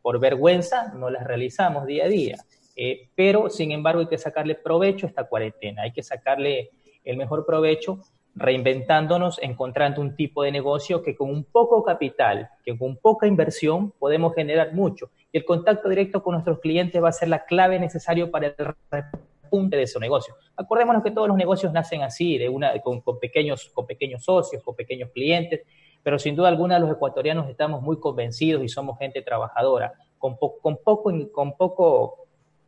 por 0.00 0.20
vergüenza 0.20 0.92
no 0.94 1.10
las 1.10 1.24
realizamos 1.24 1.86
día 1.86 2.04
a 2.04 2.08
día. 2.08 2.36
Eh, 2.76 3.08
pero, 3.16 3.50
sin 3.50 3.72
embargo, 3.72 4.02
hay 4.02 4.06
que 4.06 4.16
sacarle 4.16 4.54
provecho 4.54 5.06
a 5.06 5.08
esta 5.08 5.24
cuarentena, 5.24 5.82
hay 5.82 5.92
que 5.92 6.04
sacarle 6.04 6.70
el 7.02 7.16
mejor 7.16 7.44
provecho 7.44 7.98
reinventándonos, 8.34 9.38
encontrando 9.42 10.00
un 10.00 10.14
tipo 10.14 10.42
de 10.42 10.52
negocio 10.52 11.02
que 11.02 11.14
con 11.14 11.30
un 11.30 11.44
poco 11.44 11.82
capital, 11.82 12.48
que 12.64 12.76
con 12.76 12.96
poca 12.96 13.26
inversión 13.26 13.92
podemos 13.98 14.34
generar 14.34 14.72
mucho. 14.72 15.10
Y 15.32 15.38
el 15.38 15.44
contacto 15.44 15.88
directo 15.88 16.22
con 16.22 16.34
nuestros 16.34 16.60
clientes 16.60 17.02
va 17.02 17.08
a 17.08 17.12
ser 17.12 17.28
la 17.28 17.44
clave 17.44 17.78
necesaria 17.78 18.30
para 18.30 18.48
el 18.48 18.54
repunte 18.90 19.76
de 19.76 19.86
su 19.86 19.98
negocio. 19.98 20.34
Acordémonos 20.56 21.02
que 21.02 21.10
todos 21.10 21.28
los 21.28 21.36
negocios 21.36 21.72
nacen 21.72 22.02
así, 22.02 22.38
de 22.38 22.48
una, 22.48 22.78
con, 22.80 23.02
pequeños, 23.20 23.70
con 23.74 23.86
pequeños 23.86 24.24
socios, 24.24 24.62
con 24.62 24.74
pequeños 24.74 25.10
clientes, 25.10 25.62
pero 26.02 26.18
sin 26.18 26.34
duda 26.34 26.48
alguna 26.48 26.78
los 26.78 26.90
ecuatorianos 26.90 27.48
estamos 27.48 27.82
muy 27.82 27.98
convencidos 27.98 28.62
y 28.62 28.68
somos 28.68 28.98
gente 28.98 29.22
trabajadora. 29.22 29.92
Con, 30.18 30.36
con, 30.36 30.76
poco, 30.76 31.12
con, 31.32 31.56
poco, 31.56 32.26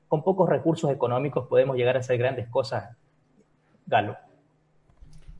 con 0.08 0.22
pocos 0.22 0.48
recursos 0.48 0.90
económicos 0.90 1.46
podemos 1.46 1.76
llegar 1.76 1.96
a 1.96 2.00
hacer 2.00 2.18
grandes 2.18 2.48
cosas, 2.48 2.96
Galo 3.86 4.16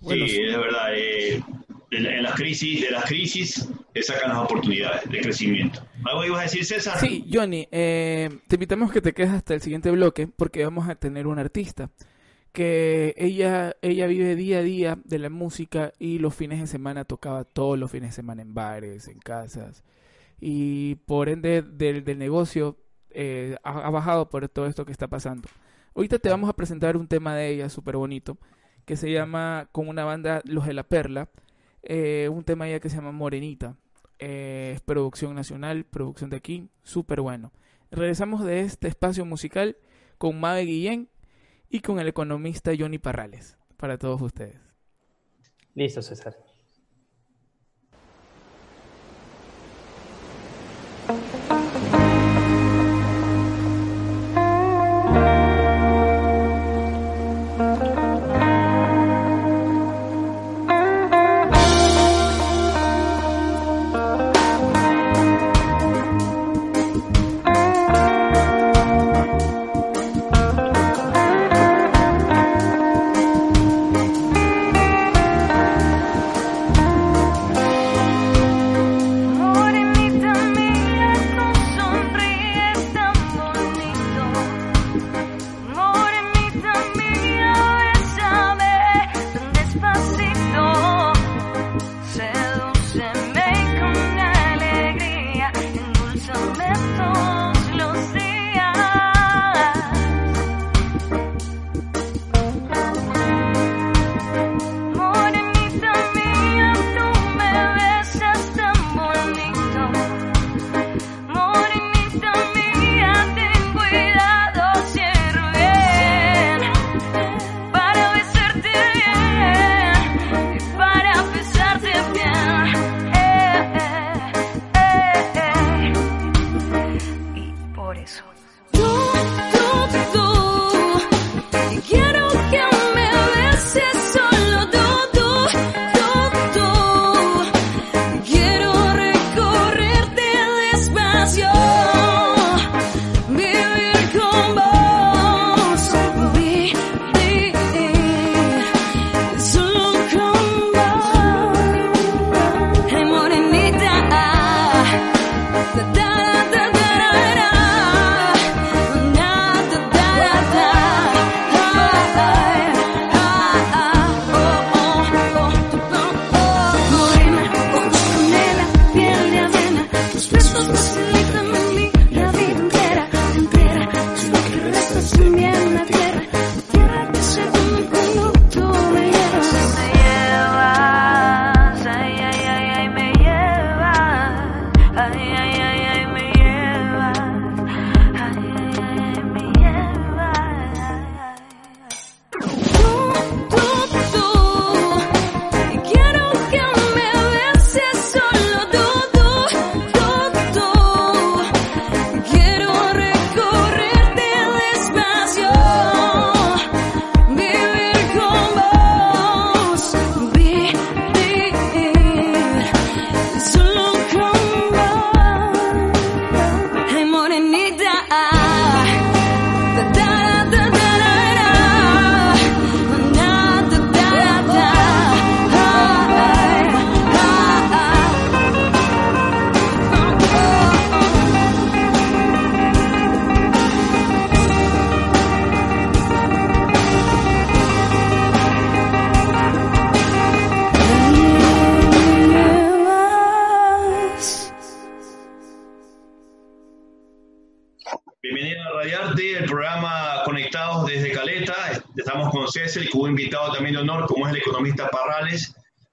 sí, 0.09 0.41
es 0.43 0.59
verdad. 0.59 0.95
Eh, 0.95 1.43
en, 1.91 2.23
las 2.23 2.35
crisis, 2.35 2.83
de 2.83 2.91
las 2.91 3.05
crisis 3.05 3.69
te 3.93 4.03
sacan 4.03 4.31
las 4.31 4.38
oportunidades 4.38 5.09
de 5.11 5.21
crecimiento. 5.21 5.87
¿Algo 6.05 6.25
ibas 6.25 6.41
a 6.41 6.43
decir, 6.45 6.65
César? 6.65 6.99
Sí, 6.99 7.27
Johnny, 7.31 7.69
eh, 7.71 8.31
te 8.49 8.57
invitamos 8.57 8.91
que 8.93 9.03
te 9.03 9.12
quedes 9.12 9.31
hasta 9.31 9.55
el 9.55 9.61
siguiente 9.61 9.91
bloque 9.91 10.27
porque 10.27 10.65
vamos 10.65 10.88
a 10.88 10.95
tener 10.95 11.27
una 11.27 11.43
artista 11.43 11.91
que 12.53 13.15
ella, 13.17 13.77
ella 13.83 14.07
vive 14.07 14.37
día 14.37 14.59
a 14.59 14.62
día 14.62 14.99
de 15.05 15.19
la 15.19 15.31
música 15.31 15.93
y 15.99 16.19
los 16.19 16.35
fines 16.35 16.61
de 16.61 16.67
semana 16.67 17.05
tocaba 17.05 17.45
todos 17.45 17.79
los 17.79 17.91
fines 17.91 18.11
de 18.11 18.17
semana 18.17 18.43
en 18.43 18.55
bares, 18.55 19.09
en 19.09 19.19
casas 19.19 19.83
y 20.41 20.97
por 21.07 21.29
ende 21.29 21.62
del, 21.62 22.05
del 22.05 22.19
negocio 22.19 22.77
eh, 23.11 23.57
ha, 23.62 23.87
ha, 23.87 23.91
bajado 23.91 24.29
por 24.29 24.49
todo 24.49 24.67
esto 24.67 24.85
que 24.85 24.93
está 24.93 25.09
pasando. 25.09 25.49
Ahorita 25.95 26.19
te 26.19 26.31
vamos 26.31 26.51
a 26.51 26.55
presentar 26.55 26.97
un 26.97 27.07
tema 27.07 27.37
de 27.37 27.51
ella 27.51 27.69
súper 27.69 27.97
bonito 27.97 28.38
que 28.85 28.97
se 28.97 29.11
llama, 29.11 29.68
con 29.73 29.88
una 29.88 30.05
banda, 30.05 30.42
Los 30.45 30.66
de 30.66 30.75
la 30.75 30.83
Perla, 30.83 31.29
eh, 31.83 32.29
un 32.33 32.45
tema 32.45 32.68
ya 32.68 32.81
que 32.81 32.88
se 32.88 32.97
llama 32.97 33.12
Morenita. 33.12 33.77
Eh, 34.18 34.73
es 34.75 34.81
producción 34.81 35.35
nacional, 35.35 35.85
producción 35.85 36.31
de 36.31 36.37
aquí, 36.37 36.68
súper 36.83 37.21
bueno. 37.21 37.53
Regresamos 37.90 38.45
de 38.45 38.61
este 38.61 38.88
espacio 38.88 39.25
musical 39.25 39.77
con 40.18 40.38
Mabe 40.40 40.62
Guillén 40.62 41.09
y 41.68 41.81
con 41.81 41.99
el 41.99 42.09
economista 42.09 42.73
Johnny 42.79 42.99
Parrales, 42.99 43.57
para 43.77 43.99
todos 43.99 44.21
ustedes. 44.23 44.61
Listo, 45.75 46.03
César. 46.03 46.37
Thank. 51.12 51.62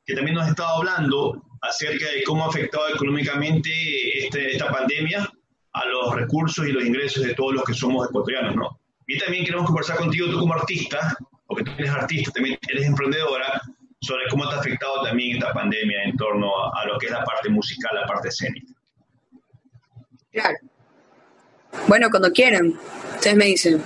Que 0.10 0.16
también 0.16 0.38
nos 0.38 0.48
ha 0.48 0.50
estado 0.50 0.78
hablando 0.78 1.40
acerca 1.62 2.06
de 2.06 2.24
cómo 2.24 2.44
ha 2.44 2.48
afectado 2.48 2.90
económicamente 2.90 3.70
este, 4.18 4.54
esta 4.54 4.72
pandemia 4.72 5.32
a 5.74 5.86
los 5.86 6.16
recursos 6.16 6.68
y 6.68 6.72
los 6.72 6.84
ingresos 6.84 7.24
de 7.24 7.36
todos 7.36 7.54
los 7.54 7.64
que 7.64 7.76
somos 7.76 8.10
ecuatorianos, 8.10 8.56
¿no? 8.56 8.80
Y 9.06 9.20
también 9.20 9.46
queremos 9.46 9.68
conversar 9.68 9.98
contigo, 9.98 10.28
tú 10.32 10.40
como 10.40 10.56
artista, 10.56 11.16
porque 11.46 11.64
tú 11.64 11.72
eres 11.78 11.92
artista, 11.92 12.32
también 12.32 12.58
eres 12.68 12.88
emprendedora, 12.88 13.62
sobre 14.02 14.24
cómo 14.32 14.50
te 14.50 14.56
ha 14.56 14.60
afectado 14.60 15.04
también 15.04 15.38
esta 15.38 15.54
pandemia 15.54 16.04
en 16.06 16.18
torno 16.18 16.58
a, 16.58 16.82
a 16.82 16.88
lo 16.88 16.98
que 16.98 17.06
es 17.06 17.12
la 17.12 17.24
parte 17.24 17.50
musical, 17.50 17.92
la 17.94 18.08
parte 18.08 18.30
escénica. 18.30 18.74
Claro. 20.32 20.58
Bueno, 21.88 22.10
cuando 22.10 22.32
quieran, 22.32 22.74
ustedes 23.14 23.38
me 23.38 23.46
dicen. 23.46 23.84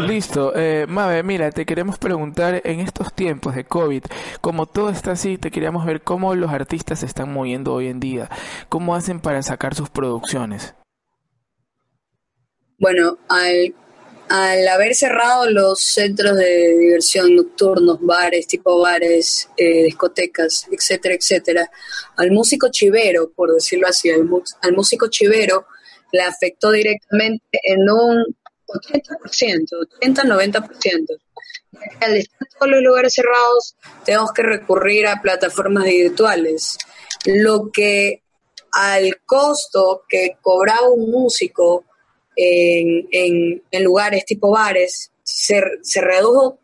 Listo. 0.00 0.52
Eh, 0.56 0.86
Mabe, 0.88 1.22
mira, 1.22 1.50
te 1.50 1.64
queremos 1.64 1.98
preguntar 1.98 2.60
en 2.64 2.80
estos 2.80 3.12
tiempos 3.14 3.54
de 3.54 3.64
COVID, 3.64 4.04
como 4.40 4.66
todo 4.66 4.90
está 4.90 5.12
así, 5.12 5.38
te 5.38 5.50
queríamos 5.50 5.86
ver 5.86 6.02
cómo 6.02 6.34
los 6.34 6.50
artistas 6.50 7.00
se 7.00 7.06
están 7.06 7.32
moviendo 7.32 7.72
hoy 7.74 7.88
en 7.88 8.00
día, 8.00 8.28
cómo 8.68 8.94
hacen 8.94 9.20
para 9.20 9.42
sacar 9.42 9.74
sus 9.74 9.90
producciones. 9.90 10.74
Bueno, 12.78 13.18
al, 13.28 13.74
al 14.30 14.68
haber 14.68 14.94
cerrado 14.94 15.50
los 15.50 15.80
centros 15.80 16.36
de 16.36 16.78
diversión 16.78 17.36
nocturnos, 17.36 17.98
bares, 18.00 18.46
tipo 18.46 18.80
bares, 18.80 19.50
eh, 19.56 19.84
discotecas, 19.84 20.66
etcétera, 20.70 21.14
etcétera, 21.14 21.70
al 22.16 22.30
músico 22.30 22.68
chivero, 22.70 23.30
por 23.30 23.52
decirlo 23.52 23.86
así, 23.86 24.10
al, 24.10 24.28
al 24.62 24.72
músico 24.72 25.08
chivero 25.08 25.66
le 26.12 26.22
afectó 26.22 26.72
directamente 26.72 27.44
en 27.62 27.88
un 27.88 28.24
80%, 28.72 29.88
80-90%. 30.00 31.18
Al 32.00 32.16
estar 32.16 32.48
todos 32.58 32.72
los 32.72 32.82
lugares 32.82 33.14
cerrados, 33.14 33.76
tenemos 34.04 34.32
que 34.32 34.42
recurrir 34.42 35.06
a 35.06 35.20
plataformas 35.20 35.84
virtuales, 35.84 36.78
lo 37.24 37.70
que 37.70 38.22
al 38.72 39.20
costo 39.26 40.04
que 40.08 40.36
cobraba 40.40 40.90
un 40.90 41.10
músico 41.10 41.84
en, 42.36 43.08
en, 43.70 43.84
lugares 43.84 44.24
tipo 44.24 44.50
bares 44.50 45.10
se, 45.22 45.62
se, 45.82 46.00
redujo, 46.00 46.58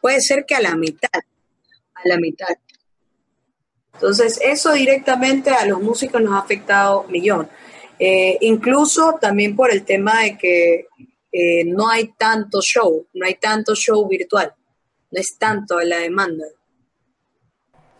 puede 0.00 0.20
ser 0.20 0.44
que 0.44 0.54
a 0.54 0.60
la 0.60 0.76
mitad, 0.76 1.08
a 1.94 2.08
la 2.08 2.18
mitad. 2.18 2.48
Entonces, 3.94 4.40
eso 4.42 4.72
directamente 4.72 5.50
a 5.50 5.66
los 5.66 5.80
músicos 5.80 6.20
nos 6.20 6.34
ha 6.34 6.38
afectado 6.38 7.04
millón. 7.04 7.48
Eh, 7.98 8.38
incluso 8.40 9.18
también 9.20 9.54
por 9.54 9.70
el 9.70 9.84
tema 9.84 10.22
de 10.22 10.36
que 10.36 10.88
eh, 11.36 11.64
no 11.64 11.90
hay 11.90 12.12
tanto 12.16 12.60
show, 12.60 13.08
no 13.12 13.26
hay 13.26 13.34
tanto 13.34 13.74
show 13.74 14.06
virtual, 14.06 14.54
no 15.10 15.20
es 15.20 15.36
tanto 15.36 15.80
la 15.80 15.98
demanda. 15.98 16.44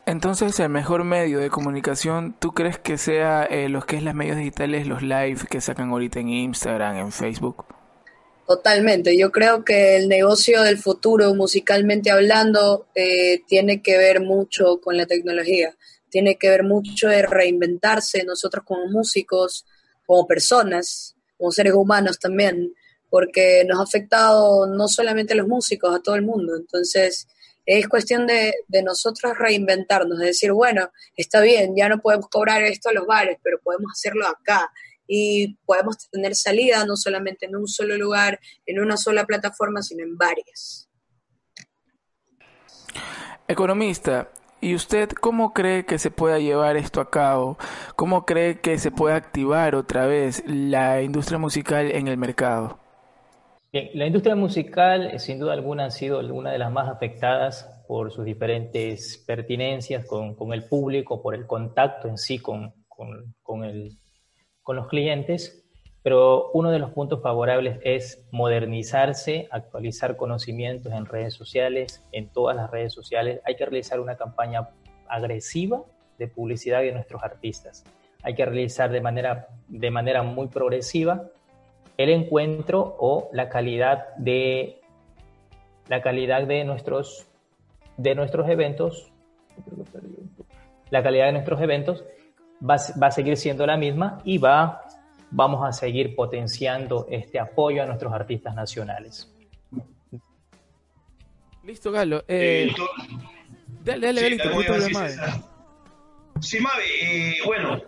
Entonces, 0.07 0.61
el 0.61 0.69
mejor 0.69 1.03
medio 1.03 1.41
de 1.41 1.51
comunicación, 1.51 2.37
¿tú 2.39 2.53
crees 2.53 2.79
que 2.79 2.97
sea 2.97 3.43
eh, 3.43 3.69
los 3.69 3.87
que 3.87 3.97
es 3.97 4.05
las 4.05 4.15
medios 4.15 4.37
digitales, 4.37 4.87
los 4.87 5.03
live 5.03 5.41
que 5.51 5.61
sacan 5.61 5.91
ahorita 5.91 6.21
en 6.21 6.29
Instagram, 6.29 6.97
en 6.97 7.11
Facebook? 7.11 7.65
Totalmente. 8.47 9.19
Yo 9.19 9.33
creo 9.33 9.65
que 9.65 9.97
el 9.97 10.09
negocio 10.09 10.63
del 10.63 10.79
futuro, 10.79 11.35
musicalmente 11.35 12.13
hablando, 12.13 12.87
eh, 12.95 13.43
tiene 13.49 13.83
que 13.83 13.99
ver 13.99 14.21
mucho 14.21 14.81
con 14.81 14.97
la 14.97 15.07
tecnología. 15.07 15.75
Tiene 16.09 16.37
que 16.37 16.51
ver 16.51 16.63
mucho 16.63 17.09
de 17.09 17.23
reinventarse 17.23 18.23
nosotros 18.23 18.63
como 18.65 18.87
músicos, 18.87 19.67
como 20.07 20.25
personas, 20.29 21.17
como 21.37 21.51
seres 21.51 21.73
humanos 21.73 22.21
también 22.21 22.75
porque 23.15 23.65
nos 23.65 23.79
ha 23.79 23.85
afectado 23.85 24.67
no 24.67 24.89
solamente 24.89 25.35
a 25.35 25.37
los 25.37 25.47
músicos, 25.47 25.95
a 25.95 26.03
todo 26.03 26.17
el 26.17 26.23
mundo. 26.23 26.57
Entonces, 26.57 27.29
es 27.65 27.87
cuestión 27.87 28.27
de, 28.27 28.53
nosotros 28.83 29.39
reinventarnos, 29.39 30.19
de 30.19 30.27
decir, 30.27 30.51
bueno, 30.51 30.91
está 31.17 31.41
bien, 31.41 31.77
ya 31.77 31.89
no 31.89 32.01
podemos 32.01 32.27
cobrar 32.29 32.65
esto 32.65 32.89
a 32.89 32.93
los 32.93 33.07
bares, 33.07 33.39
pero 33.41 33.61
podemos 33.63 33.93
hacerlo 33.93 34.27
acá. 34.27 34.69
Y 35.07 35.55
podemos 35.65 35.97
tener 36.11 36.35
salida 36.35 36.85
no 36.87 36.97
solamente 36.97 37.47
en 37.47 37.55
un 37.55 37.69
solo 37.69 37.97
lugar, 37.97 38.41
en 38.67 38.81
una 38.81 38.97
sola 38.97 39.25
plataforma, 39.27 39.81
sino 39.81 40.03
en 40.03 40.17
varias. 40.17 40.89
Economista, 43.47 44.29
¿Y 44.61 44.75
usted 44.75 45.11
cómo 45.11 45.53
cree 45.53 45.85
que 45.87 46.01
se 46.01 46.11
pueda 46.11 46.41
llevar 46.41 46.77
esto 46.77 47.01
a 47.01 47.11
cabo? 47.11 47.59
¿Cómo 47.95 48.27
cree 48.27 48.61
que 48.61 48.79
se 48.79 48.91
puede 48.91 49.15
activar 49.15 49.77
otra 49.77 50.07
vez 50.07 50.43
la 50.47 51.03
industria 51.03 51.39
musical 51.39 51.93
en 51.93 52.09
el 52.09 52.17
mercado? 52.17 52.84
La 53.95 54.07
industria 54.07 54.37
musical, 54.37 55.07
eh, 55.07 55.19
sin 55.19 55.41
duda 55.41 55.53
alguna, 55.53 55.87
ha 55.87 55.91
sido 55.91 56.21
una 56.21 56.53
de 56.53 56.59
las 56.59 56.71
más 56.71 56.89
afectadas 56.89 57.69
por 57.89 58.13
sus 58.13 58.25
diferentes 58.25 59.19
pertinencias 59.27 60.07
con, 60.07 60.37
el 60.53 60.65
público, 60.65 61.21
por 61.21 61.35
el 61.35 61.47
contacto 61.47 62.07
en 62.09 62.17
sí 62.17 62.39
con, 62.39 62.73
los 64.69 64.87
clientes, 64.87 65.65
pero 66.05 66.53
uno 66.53 66.71
de 66.71 66.79
los 66.79 66.93
puntos 66.93 67.21
favorables 67.21 67.81
es 67.83 68.25
modernizarse, 68.31 69.49
actualizar 69.51 70.17
conocimientos 70.17 70.93
en 70.93 71.07
redes 71.07 71.35
sociales, 71.35 72.05
en 72.13 72.29
todas 72.29 72.55
las 72.55 72.71
redes 72.71 72.93
sociales. 72.93 73.41
Hay 73.45 73.57
que 73.57 73.67
realizar 73.67 73.99
una 73.99 74.17
campaña 74.17 74.69
agresiva 75.09 75.83
de 76.19 76.29
publicidad 76.29 76.83
de 76.83 76.93
nuestros 76.93 77.23
artistas. 77.25 77.85
Hay 78.23 78.37
que 78.37 78.45
realizar 78.45 78.91
de 78.91 79.91
manera 79.91 80.23
muy 80.23 80.47
progresiva 80.47 81.29
el 81.97 82.11
encuentro 82.11 82.97
o 82.99 83.29
la 83.33 83.49
calidad 83.49 84.15
de 84.17 84.81
la 85.89 86.03
calidad 86.03 86.47
de 86.47 86.65
nuestros 86.65 87.27
de 87.97 88.15
nuestros 88.15 88.49
eventos 88.49 89.13
la 90.91 91.03
calidad 91.03 91.27
de 91.27 91.33
nuestros 91.33 91.61
eventos 91.61 92.05
va, 92.63 92.77
va, 93.01 93.07
a 93.09 93.11
seguir 93.11 93.37
siendo 93.37 93.67
la 93.67 93.77
misma 93.77 94.19
y 94.25 94.39
va 94.39 94.83
vamos 95.31 95.67
a 95.67 95.73
seguir 95.73 96.15
potenciando 96.15 97.07
este 97.11 97.39
apoyo 97.39 97.83
a 97.83 97.87
nuestros 97.87 98.13
artistas 98.13 98.55
nacionales. 98.55 99.31
Listo 101.65 101.91
Galo. 101.91 102.21
Eh, 102.29 102.69
eh 102.69 102.75
dale 103.83 104.13
dale, 104.13 104.37
dale 104.37 104.89
sí, 106.41 106.61
Mabe, 106.61 106.85
eh, 107.03 107.37
bueno 107.45 107.81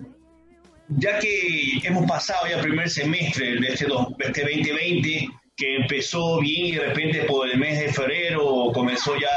ya 0.88 1.18
que 1.18 1.81
hemos 1.83 2.07
pasado 2.07 2.46
ya 2.49 2.57
el 2.57 2.62
primer 2.62 2.88
semestre 2.88 3.61
de 3.61 3.68
este, 3.68 3.87
2020, 3.87 5.14
este 5.14 5.29
que 5.57 5.77
empezó 5.77 6.38
bien 6.40 6.66
y 6.66 6.72
de 6.72 6.87
repente 6.87 7.22
por 7.22 7.49
el 7.49 7.59
mes 7.59 7.81
de 7.81 7.92
febrero 7.92 8.70
comenzó 8.75 9.16
ya 9.16 9.29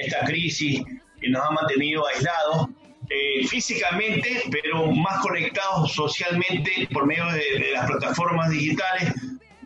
esta 0.00 0.20
crisis 0.24 0.82
y 1.20 1.28
nos 1.28 1.42
ha 1.42 1.50
mantenido 1.50 2.06
aislados 2.06 2.68
eh, 3.10 3.46
físicamente, 3.46 4.42
pero 4.50 4.90
más 4.90 5.20
conectados 5.20 5.92
socialmente 5.92 6.88
por 6.92 7.06
medio 7.06 7.26
de, 7.26 7.72
las 7.72 7.86
plataformas 7.86 8.50
digitales 8.50 9.12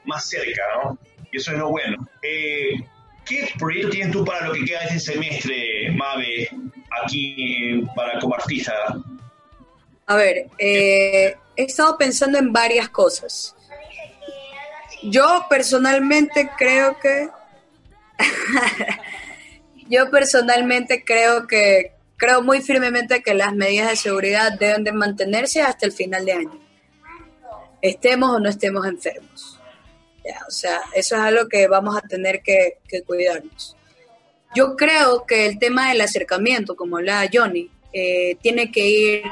más 0.04 0.28
cerca, 0.28 0.62
¿no? 0.82 0.98
Y 1.32 1.36
eso 1.36 1.52
es 1.52 1.58
lo 1.58 1.70
bueno. 1.70 2.06
Eh, 2.22 2.82
¿Qué 3.24 3.48
proyecto 3.58 3.90
tienes 3.90 4.12
tú 4.12 4.24
para 4.24 4.48
lo 4.48 4.52
que 4.52 4.64
queda 4.64 4.80
de 4.80 4.86
este 4.86 5.12
semestre, 5.12 5.90
Mabe, 5.92 6.48
aquí 7.02 7.82
para 7.94 8.18
como 8.18 8.34
artista? 8.34 8.72
A 10.10 10.16
ver, 10.16 10.48
eh, 10.58 11.36
he 11.54 11.62
estado 11.62 11.96
pensando 11.96 12.36
en 12.36 12.52
varias 12.52 12.88
cosas. 12.88 13.54
Yo 15.04 15.46
personalmente 15.48 16.50
creo 16.58 16.98
que... 16.98 17.28
yo 19.88 20.10
personalmente 20.10 21.04
creo 21.04 21.46
que... 21.46 21.92
Creo 22.16 22.42
muy 22.42 22.60
firmemente 22.60 23.22
que 23.22 23.34
las 23.34 23.54
medidas 23.54 23.90
de 23.90 23.96
seguridad 23.96 24.50
deben 24.58 24.82
de 24.82 24.90
mantenerse 24.90 25.62
hasta 25.62 25.86
el 25.86 25.92
final 25.92 26.24
de 26.24 26.32
año. 26.32 26.60
Estemos 27.80 28.30
o 28.30 28.40
no 28.40 28.48
estemos 28.48 28.84
enfermos. 28.88 29.60
o 30.48 30.50
sea, 30.50 30.80
eso 30.92 31.14
es 31.14 31.20
algo 31.20 31.48
que 31.48 31.68
vamos 31.68 31.96
a 31.96 32.00
tener 32.00 32.42
que, 32.42 32.78
cuidarnos. 33.06 33.76
Yo 34.56 34.74
creo 34.74 35.24
que 35.24 35.46
el 35.46 35.60
tema 35.60 35.90
del 35.90 36.00
acercamiento, 36.00 36.74
como 36.74 36.96
hablaba 36.96 37.30
Johnny, 37.32 37.70
eh, 37.92 38.36
tiene 38.42 38.72
que 38.72 38.88
ir 38.88 39.22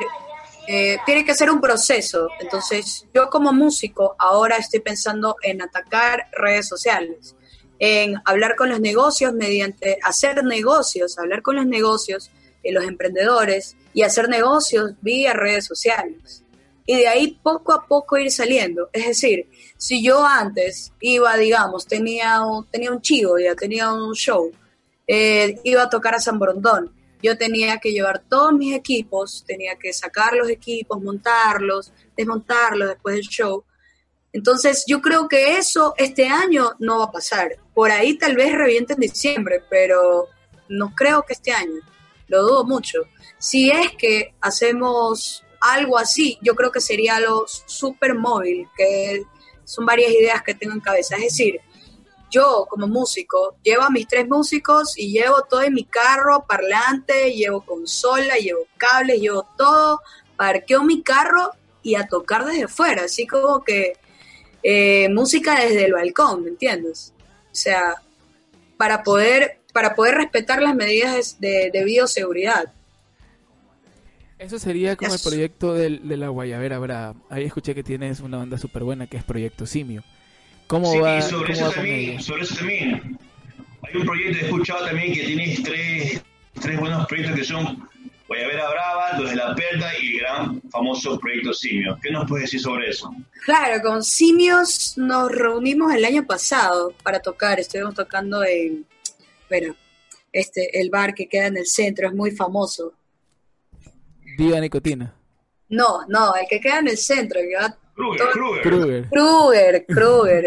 eh, 0.68 0.98
tiene 1.07 1.24
que 1.24 1.35
ser 1.35 1.50
un 1.50 1.61
proceso. 1.61 2.28
Entonces, 2.40 3.07
yo 3.14 3.31
como 3.31 3.52
músico 3.52 4.14
ahora 4.18 4.57
estoy 4.57 4.81
pensando 4.81 5.37
en 5.42 5.62
atacar 5.62 6.28
redes 6.33 6.68
sociales, 6.68 7.35
en 7.78 8.16
hablar 8.24 8.54
con 8.54 8.68
los 8.68 8.81
negocios 8.81 9.33
mediante 9.33 9.98
hacer 10.02 10.44
negocios, 10.44 11.18
hablar 11.18 11.42
con 11.42 11.57
los 11.57 11.66
negocios, 11.66 12.31
y 12.62 12.72
los 12.72 12.85
emprendedores 12.85 13.76
y 13.94 14.02
hacer 14.02 14.28
negocios 14.28 14.92
vía 15.00 15.33
redes 15.33 15.64
sociales. 15.64 16.42
Y 16.87 16.96
de 16.96 17.09
ahí 17.09 17.38
poco 17.42 17.72
a 17.72 17.87
poco 17.87 18.16
ir 18.16 18.31
saliendo. 18.31 18.88
Es 18.92 19.07
decir, 19.07 19.46
si 19.76 20.02
yo 20.02 20.24
antes 20.24 20.92
iba, 21.00 21.37
digamos, 21.37 21.87
tenía, 21.87 22.40
tenía 22.70 22.90
un 22.90 23.02
chivo, 23.02 23.38
ya 23.38 23.54
tenía 23.54 23.92
un 23.92 24.14
show, 24.14 24.50
eh, 25.07 25.59
iba 25.64 25.83
a 25.83 25.90
tocar 25.90 26.14
a 26.14 26.20
San 26.20 26.38
Borondón, 26.38 26.92
yo 27.22 27.37
tenía 27.37 27.78
que 27.78 27.92
llevar 27.92 28.22
todos 28.28 28.52
mis 28.52 28.74
equipos, 28.74 29.44
tenía 29.46 29.76
que 29.76 29.92
sacar 29.92 30.35
los 30.35 30.48
equipos, 30.48 31.02
montarlos, 31.02 31.92
desmontarlos 32.16 32.88
después 32.90 33.16
del 33.16 33.24
show. 33.24 33.64
Entonces 34.33 34.85
yo 34.87 35.00
creo 35.00 35.28
que 35.28 35.57
eso 35.57 35.94
este 35.96 36.28
año 36.28 36.72
no 36.78 36.98
va 36.98 37.04
a 37.07 37.12
pasar. 37.12 37.57
Por 37.74 37.90
ahí 37.90 38.14
tal 38.14 38.37
vez 38.37 38.52
reviente 38.52 38.94
en 38.94 39.00
diciembre, 39.00 39.62
pero 39.68 40.28
no 40.68 40.94
creo 40.94 41.22
que 41.22 41.33
este 41.33 41.52
año. 41.52 41.81
Lo 42.28 42.42
dudo 42.42 42.64
mucho. 42.64 43.00
Si 43.38 43.70
es 43.70 43.92
que 43.96 44.35
hacemos 44.40 45.44
algo 45.61 45.98
así, 45.98 46.38
yo 46.42 46.54
creo 46.54 46.70
que 46.70 46.81
sería 46.81 47.18
lo 47.20 47.46
super 47.46 48.14
móvil, 48.14 48.68
que 48.76 49.22
son 49.64 49.87
varias 49.87 50.12
ideas 50.12 50.42
que 50.42 50.54
tengo 50.54 50.74
en 50.74 50.81
cabeza. 50.81 51.16
Es 51.16 51.24
decir, 51.24 51.61
yo 52.31 52.67
como 52.69 52.87
músico 52.87 53.57
llevo 53.62 53.83
a 53.83 53.91
mis 53.91 54.07
tres 54.07 54.29
músicos 54.29 54.97
y 54.97 55.12
llevo 55.12 55.43
todo 55.49 55.62
en 55.62 55.75
mi 55.75 55.85
carro, 55.85 56.45
parlante, 56.47 57.33
llevo 57.33 57.62
consola, 57.62 58.37
llevo 58.37 58.67
cables, 58.77 59.21
llevo 59.21 59.47
todo, 59.57 60.01
parqueo 60.37 60.83
mi 60.83 61.03
carro 61.03 61.53
y 61.83 61.95
a 61.95 62.07
tocar 62.07 62.45
desde 62.45 62.69
fuera, 62.69 63.05
así 63.05 63.27
como 63.27 63.62
que 63.64 63.95
eh, 64.62 65.09
música 65.09 65.61
desde 65.61 65.87
el 65.87 65.93
balcón, 65.93 66.45
¿me 66.45 66.51
entiendes? 66.51 67.14
O 67.51 67.55
sea, 67.55 67.97
para 68.77 69.03
poder, 69.03 69.61
para 69.73 69.95
poder 69.95 70.17
respetar 70.17 70.62
las 70.62 70.75
medidas 70.75 71.41
de, 71.41 71.71
bioseguridad. 71.85 72.73
Eso 74.38 74.59
sería 74.59 74.95
como 74.97 75.14
el 75.14 75.21
proyecto 75.21 75.75
de 75.75 76.17
la 76.17 76.29
Guayabera 76.29 76.79
Brava. 76.79 77.14
Ahí 77.29 77.45
escuché 77.45 77.75
que 77.75 77.83
tienes 77.83 78.21
una 78.21 78.38
banda 78.38 78.57
súper 78.59 78.85
buena 78.85 79.09
que 79.09 79.17
es 79.17 79.25
Proyecto 79.25 79.67
Simio. 79.67 80.05
¿Cómo 80.68 81.00
va? 81.00 81.20
Sobre, 81.22 81.52
eso 81.54 81.70
también, 81.70 82.20
sobre 82.20 82.42
eso 82.42 82.54
también, 82.54 83.18
hay 83.83 83.96
un 84.00 84.07
proyecto, 84.07 84.38
he 84.38 84.44
escuchado 84.44 84.85
también 84.85 85.14
que 85.14 85.24
tienes 85.24 85.62
tres, 85.62 86.22
tres 86.61 86.78
buenos 86.78 87.07
proyectos 87.07 87.37
que 87.37 87.44
son 87.44 87.88
Guayabera 88.28 88.68
Brava, 88.68 89.18
Los 89.18 89.31
de 89.31 89.37
la 89.37 89.54
Perla 89.54 89.90
y 89.98 90.16
el 90.16 90.20
gran 90.20 90.62
famoso 90.70 91.18
proyecto 91.18 91.54
Simio. 91.54 91.98
¿Qué 92.02 92.11
nos 92.11 92.28
puedes 92.28 92.44
decir 92.44 92.61
sobre 92.61 92.90
eso? 92.90 93.11
Claro, 93.46 93.83
con 93.83 94.04
Simios 94.04 94.98
nos 94.98 95.33
reunimos 95.33 95.94
el 95.94 96.04
año 96.04 96.26
pasado 96.26 96.92
para 97.02 97.20
tocar. 97.20 97.59
Estuvimos 97.59 97.94
tocando 97.94 98.44
en, 98.44 98.85
bueno, 99.48 99.74
este, 100.31 100.78
el 100.78 100.90
bar 100.90 101.14
que 101.14 101.26
queda 101.26 101.46
en 101.46 101.57
el 101.57 101.66
centro, 101.66 102.09
es 102.09 102.14
muy 102.14 102.33
famoso. 102.33 102.92
Viva 104.37 104.61
Nicotina. 104.61 105.14
No, 105.70 106.04
no, 106.09 106.35
el 106.37 106.46
que 106.46 106.61
queda 106.61 106.81
en 106.81 106.88
el 106.88 106.98
centro, 106.98 107.40
que 107.40 107.57
va 107.57 107.74
Kruger, 107.98 108.62
Kruger. 108.62 109.08
Kruger, 109.11 109.87
Kruger. 109.87 110.44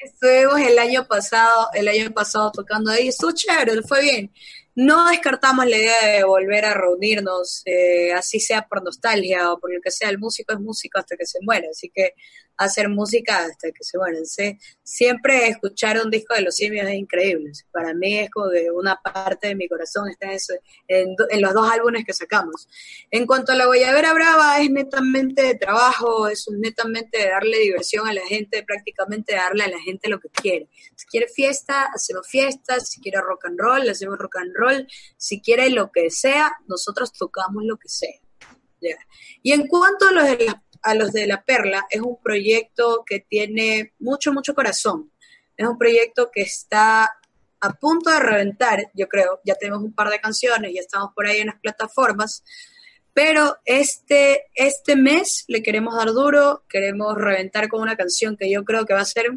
Estuvimos 0.00 0.60
el 0.60 0.78
año 0.78 1.06
pasado, 1.06 1.68
el 1.74 1.86
año 1.86 2.10
pasado 2.12 2.50
tocando 2.50 2.90
ahí, 2.90 3.08
estuvo 3.08 3.32
chévere, 3.32 3.82
fue 3.82 4.00
bien. 4.00 4.32
No 4.74 5.08
descartamos 5.08 5.66
la 5.66 5.76
idea 5.76 6.06
de 6.06 6.24
volver 6.24 6.64
a 6.64 6.72
reunirnos, 6.72 7.62
eh, 7.66 8.12
así 8.14 8.40
sea 8.40 8.66
por 8.66 8.82
nostalgia 8.82 9.52
o 9.52 9.60
por 9.60 9.72
lo 9.72 9.80
que 9.82 9.90
sea. 9.90 10.08
El 10.08 10.18
músico 10.18 10.54
es 10.54 10.60
músico 10.60 10.98
hasta 10.98 11.14
que 11.16 11.26
se 11.26 11.38
muere, 11.42 11.68
así 11.70 11.92
que 11.94 12.14
hacer 12.56 12.88
música 12.88 13.44
hasta 13.44 13.70
que 13.70 13.84
se 13.84 13.98
mueren. 13.98 14.24
Siempre 14.82 15.48
escuchar 15.48 16.00
un 16.02 16.10
disco 16.10 16.34
de 16.34 16.42
los 16.42 16.54
simios 16.54 16.86
es 16.86 16.94
increíble. 16.94 17.52
Para 17.72 17.94
mí 17.94 18.18
es 18.18 18.30
como 18.30 18.48
de 18.48 18.70
una 18.70 18.96
parte 18.96 19.48
de 19.48 19.54
mi 19.54 19.68
corazón 19.68 20.08
está 20.08 20.28
en, 20.88 21.14
en, 21.30 21.42
los 21.42 21.54
dos 21.54 21.70
álbumes 21.70 22.04
que 22.04 22.12
sacamos. 22.12 22.68
En 23.10 23.26
cuanto 23.26 23.52
a 23.52 23.54
la 23.54 23.66
Guayabera 23.66 24.12
Brava, 24.12 24.60
es 24.60 24.70
netamente 24.70 25.42
de 25.42 25.54
trabajo, 25.54 26.28
es 26.28 26.46
netamente 26.50 27.18
de 27.18 27.28
darle 27.30 27.58
diversión 27.58 28.06
a 28.06 28.12
la 28.12 28.26
gente, 28.26 28.62
prácticamente 28.62 29.34
darle 29.34 29.64
a 29.64 29.68
la 29.68 29.80
gente 29.80 30.08
lo 30.08 30.20
que 30.20 30.28
quiere. 30.28 30.68
Si 30.96 31.06
quiere 31.06 31.28
fiesta, 31.28 31.88
hacemos 31.94 32.28
fiesta, 32.28 32.80
si 32.80 33.00
quiere 33.00 33.20
rock 33.20 33.46
and 33.46 33.58
roll, 33.58 33.88
hacemos 33.88 34.18
rock 34.18 34.36
and 34.36 34.54
roll, 34.54 34.86
si 35.16 35.40
quiere 35.40 35.70
lo 35.70 35.90
que 35.90 36.10
sea, 36.10 36.52
nosotros 36.66 37.12
tocamos 37.12 37.64
lo 37.64 37.76
que 37.76 37.88
sea. 37.88 38.18
Y 39.42 39.52
en 39.52 39.66
cuanto 39.66 40.08
a 40.08 40.12
los 40.12 40.24
de 40.24 40.44
las 40.46 40.56
a 40.84 40.94
los 40.94 41.12
de 41.12 41.26
La 41.26 41.42
Perla 41.42 41.86
es 41.90 42.00
un 42.00 42.20
proyecto 42.22 43.04
que 43.06 43.20
tiene 43.20 43.94
mucho, 43.98 44.32
mucho 44.32 44.54
corazón. 44.54 45.10
Es 45.56 45.66
un 45.66 45.78
proyecto 45.78 46.30
que 46.30 46.42
está 46.42 47.10
a 47.60 47.72
punto 47.72 48.10
de 48.10 48.20
reventar, 48.20 48.90
yo 48.92 49.08
creo. 49.08 49.40
Ya 49.44 49.54
tenemos 49.54 49.82
un 49.82 49.94
par 49.94 50.10
de 50.10 50.20
canciones, 50.20 50.72
ya 50.74 50.82
estamos 50.82 51.12
por 51.14 51.26
ahí 51.26 51.38
en 51.40 51.46
las 51.48 51.58
plataformas. 51.60 52.44
Pero 53.14 53.56
este, 53.64 54.44
este 54.54 54.94
mes 54.96 55.44
le 55.48 55.62
queremos 55.62 55.96
dar 55.96 56.08
duro, 56.08 56.64
queremos 56.68 57.16
reventar 57.16 57.68
con 57.68 57.80
una 57.80 57.96
canción 57.96 58.36
que 58.36 58.50
yo 58.50 58.64
creo 58.64 58.84
que 58.84 58.92
va 58.92 59.00
a 59.00 59.06
ser 59.06 59.30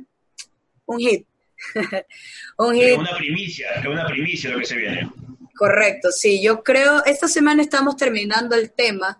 un 0.86 0.99
hit. 0.99 1.25
un 2.57 2.75
hit. 2.75 2.83
Es 2.83 2.97
una 2.97 3.17
primicia, 3.17 3.71
es 3.71 3.86
una 3.86 4.05
primicia 4.05 4.49
lo 4.49 4.60
que 4.60 4.65
se 4.65 4.75
viene. 4.75 5.10
Correcto, 5.55 6.12
sí, 6.12 6.43
yo 6.43 6.62
creo, 6.62 7.03
esta 7.05 7.27
semana 7.27 7.63
estamos 7.63 7.95
terminando 7.95 8.55
el 8.55 8.71
tema 8.73 9.19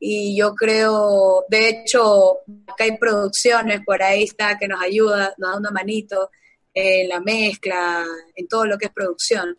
y 0.00 0.36
yo 0.36 0.54
creo, 0.54 1.44
de 1.48 1.68
hecho, 1.68 2.38
acá 2.66 2.84
hay 2.84 2.96
producciones, 2.96 3.80
por 3.84 4.02
ahí 4.02 4.24
está 4.24 4.56
que 4.56 4.68
nos 4.68 4.80
ayuda, 4.80 5.34
nos 5.38 5.50
da 5.50 5.58
una 5.58 5.70
manito 5.70 6.30
en 6.72 7.08
la 7.08 7.20
mezcla, 7.20 8.04
en 8.36 8.46
todo 8.46 8.66
lo 8.66 8.78
que 8.78 8.86
es 8.86 8.92
producción. 8.92 9.56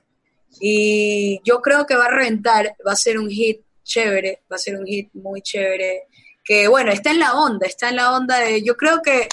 Y 0.62 1.42
yo 1.44 1.62
creo 1.62 1.86
que 1.86 1.96
va 1.96 2.06
a 2.06 2.12
reventar, 2.12 2.76
va 2.88 2.94
a 2.94 2.96
ser 2.96 3.20
un 3.20 3.30
hit 3.30 3.62
chévere, 3.84 4.44
va 4.52 4.56
a 4.56 4.60
ser 4.60 4.78
un 4.78 4.86
hit 4.86 5.10
muy 5.14 5.42
chévere, 5.42 6.04
que 6.44 6.68
bueno, 6.68 6.92
está 6.92 7.12
en 7.12 7.20
la 7.20 7.34
onda, 7.34 7.68
está 7.68 7.90
en 7.90 7.98
la 7.98 8.16
onda 8.16 8.40
de, 8.40 8.64
yo 8.64 8.78
creo 8.78 9.02
que, 9.02 9.28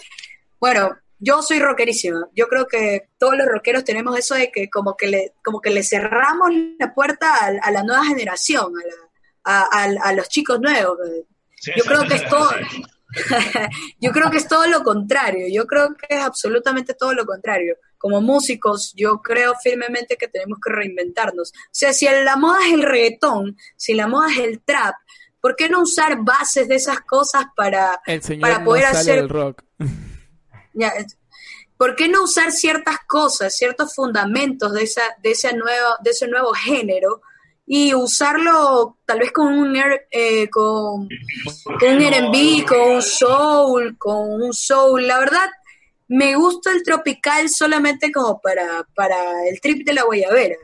bueno, 0.58 0.96
yo 1.18 1.40
soy 1.40 1.60
rockerísima, 1.60 2.28
yo 2.34 2.48
creo 2.48 2.66
que 2.66 3.08
todos 3.16 3.36
los 3.36 3.46
rockeros 3.46 3.84
tenemos 3.84 4.18
eso 4.18 4.34
de 4.34 4.50
que 4.50 4.68
como 4.68 4.96
que 4.96 5.06
le, 5.06 5.32
como 5.42 5.60
que 5.60 5.70
le 5.70 5.82
cerramos 5.82 6.50
la 6.78 6.92
puerta 6.92 7.32
a, 7.36 7.46
a 7.62 7.70
la 7.70 7.82
nueva 7.84 8.04
generación, 8.04 8.72
a 8.76 8.86
la, 8.86 9.05
a, 9.46 10.12
los 10.12 10.28
chicos 10.28 10.60
nuevos. 10.60 10.98
yo 11.76 11.84
creo 11.84 12.06
que 12.06 12.14
es 12.14 12.28
todo, 12.28 12.50
yo 14.00 14.10
creo 14.10 14.30
que 14.30 14.38
es 14.38 14.48
todo 14.48 14.66
lo 14.66 14.82
contrario, 14.82 15.46
yo 15.50 15.66
creo 15.66 15.94
que 15.94 16.16
es 16.16 16.22
absolutamente 16.22 16.94
todo 16.94 17.14
lo 17.14 17.24
contrario. 17.24 17.76
Como 17.98 18.20
músicos, 18.20 18.92
yo 18.94 19.22
creo 19.22 19.54
firmemente 19.62 20.16
que 20.16 20.28
tenemos 20.28 20.58
que 20.62 20.70
reinventarnos. 20.70 21.50
O 21.50 21.68
sea, 21.70 21.92
si 21.92 22.06
la 22.06 22.36
moda 22.36 22.58
es 22.66 22.74
el 22.74 22.82
reggaetón, 22.82 23.56
si 23.76 23.94
la 23.94 24.06
moda 24.06 24.30
es 24.30 24.38
el 24.38 24.60
trap, 24.62 24.94
¿por 25.40 25.56
qué 25.56 25.68
no 25.68 25.80
usar 25.80 26.18
bases 26.22 26.68
de 26.68 26.74
esas 26.74 27.00
cosas 27.00 27.46
para, 27.56 28.00
para 28.40 28.64
poder 28.64 28.84
hacer 28.86 29.18
el 29.18 29.28
rock? 29.28 29.62
¿Por 31.78 31.94
qué 31.94 32.08
no 32.08 32.22
usar 32.22 32.52
ciertas 32.52 32.98
cosas, 33.06 33.54
ciertos 33.54 33.94
fundamentos 33.94 34.72
de, 34.72 34.82
esa, 34.82 35.02
de, 35.22 35.32
ese 35.32 35.54
nuevo, 35.54 35.88
de 36.02 36.10
ese 36.10 36.26
nuevo 36.26 36.52
género 36.52 37.22
y 37.66 37.92
usarlo 37.94 38.96
tal 39.04 39.18
vez 39.18 39.32
con 39.32 39.52
un 39.52 39.76
eh, 40.10 40.48
con, 40.48 41.02
un 41.02 41.08
R&B, 41.82 42.64
con 42.66 42.80
un 42.92 43.02
soul, 43.02 43.98
con 43.98 44.42
un 44.42 44.52
soul. 44.52 45.06
La 45.06 45.18
verdad, 45.18 45.50
me 46.06 46.36
gusta 46.36 46.70
el 46.70 46.84
tropical 46.84 47.48
solamente 47.50 48.12
como 48.12 48.40
para, 48.40 48.86
para 48.94 49.48
el 49.48 49.60
trip 49.60 49.84
de 49.84 49.94
la 49.94 50.04
guayabera. 50.04 50.56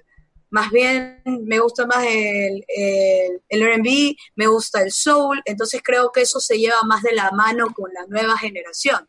Más 0.51 0.71
bien 0.71 1.21
me 1.25 1.59
gusta 1.59 1.87
más 1.87 2.05
el, 2.07 2.65
el, 2.69 3.43
el 3.49 3.63
R&B, 3.63 4.15
me 4.37 4.47
gusta 4.47 4.83
el 4.83 4.93
soul, 4.93 5.43
entonces 5.45 5.81
creo 5.83 6.13
que 6.13 6.21
eso 6.21 6.39
se 6.39 6.59
lleva 6.59 6.83
más 6.85 7.03
de 7.03 7.13
la 7.13 7.31
mano 7.33 7.73
con 7.75 7.91
la 7.93 8.07
nueva 8.07 8.37
generación, 8.37 9.09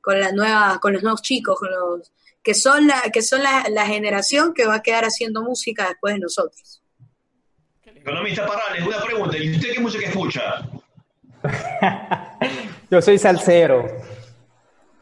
con 0.00 0.20
la 0.20 0.32
nueva, 0.32 0.78
con 0.80 0.92
los 0.94 1.02
nuevos 1.02 1.22
chicos, 1.22 1.58
con 1.58 1.70
los 1.70 2.12
que 2.42 2.54
son 2.54 2.86
la, 2.86 3.02
que 3.12 3.22
son 3.22 3.42
la, 3.42 3.66
la 3.68 3.84
generación 3.86 4.54
que 4.54 4.64
va 4.64 4.76
a 4.76 4.82
quedar 4.82 5.04
haciendo 5.04 5.42
música 5.42 5.88
después 5.88 6.14
de 6.14 6.20
nosotros. 6.20 6.80
Economista 8.06 8.46
Parales, 8.46 8.86
una 8.86 8.98
pregunta. 8.98 9.36
¿Y 9.36 9.50
usted 9.56 9.72
qué 9.72 9.80
música 9.80 10.06
escucha? 10.06 10.64
Yo 12.90 13.02
soy 13.02 13.18
salsero. 13.18 13.84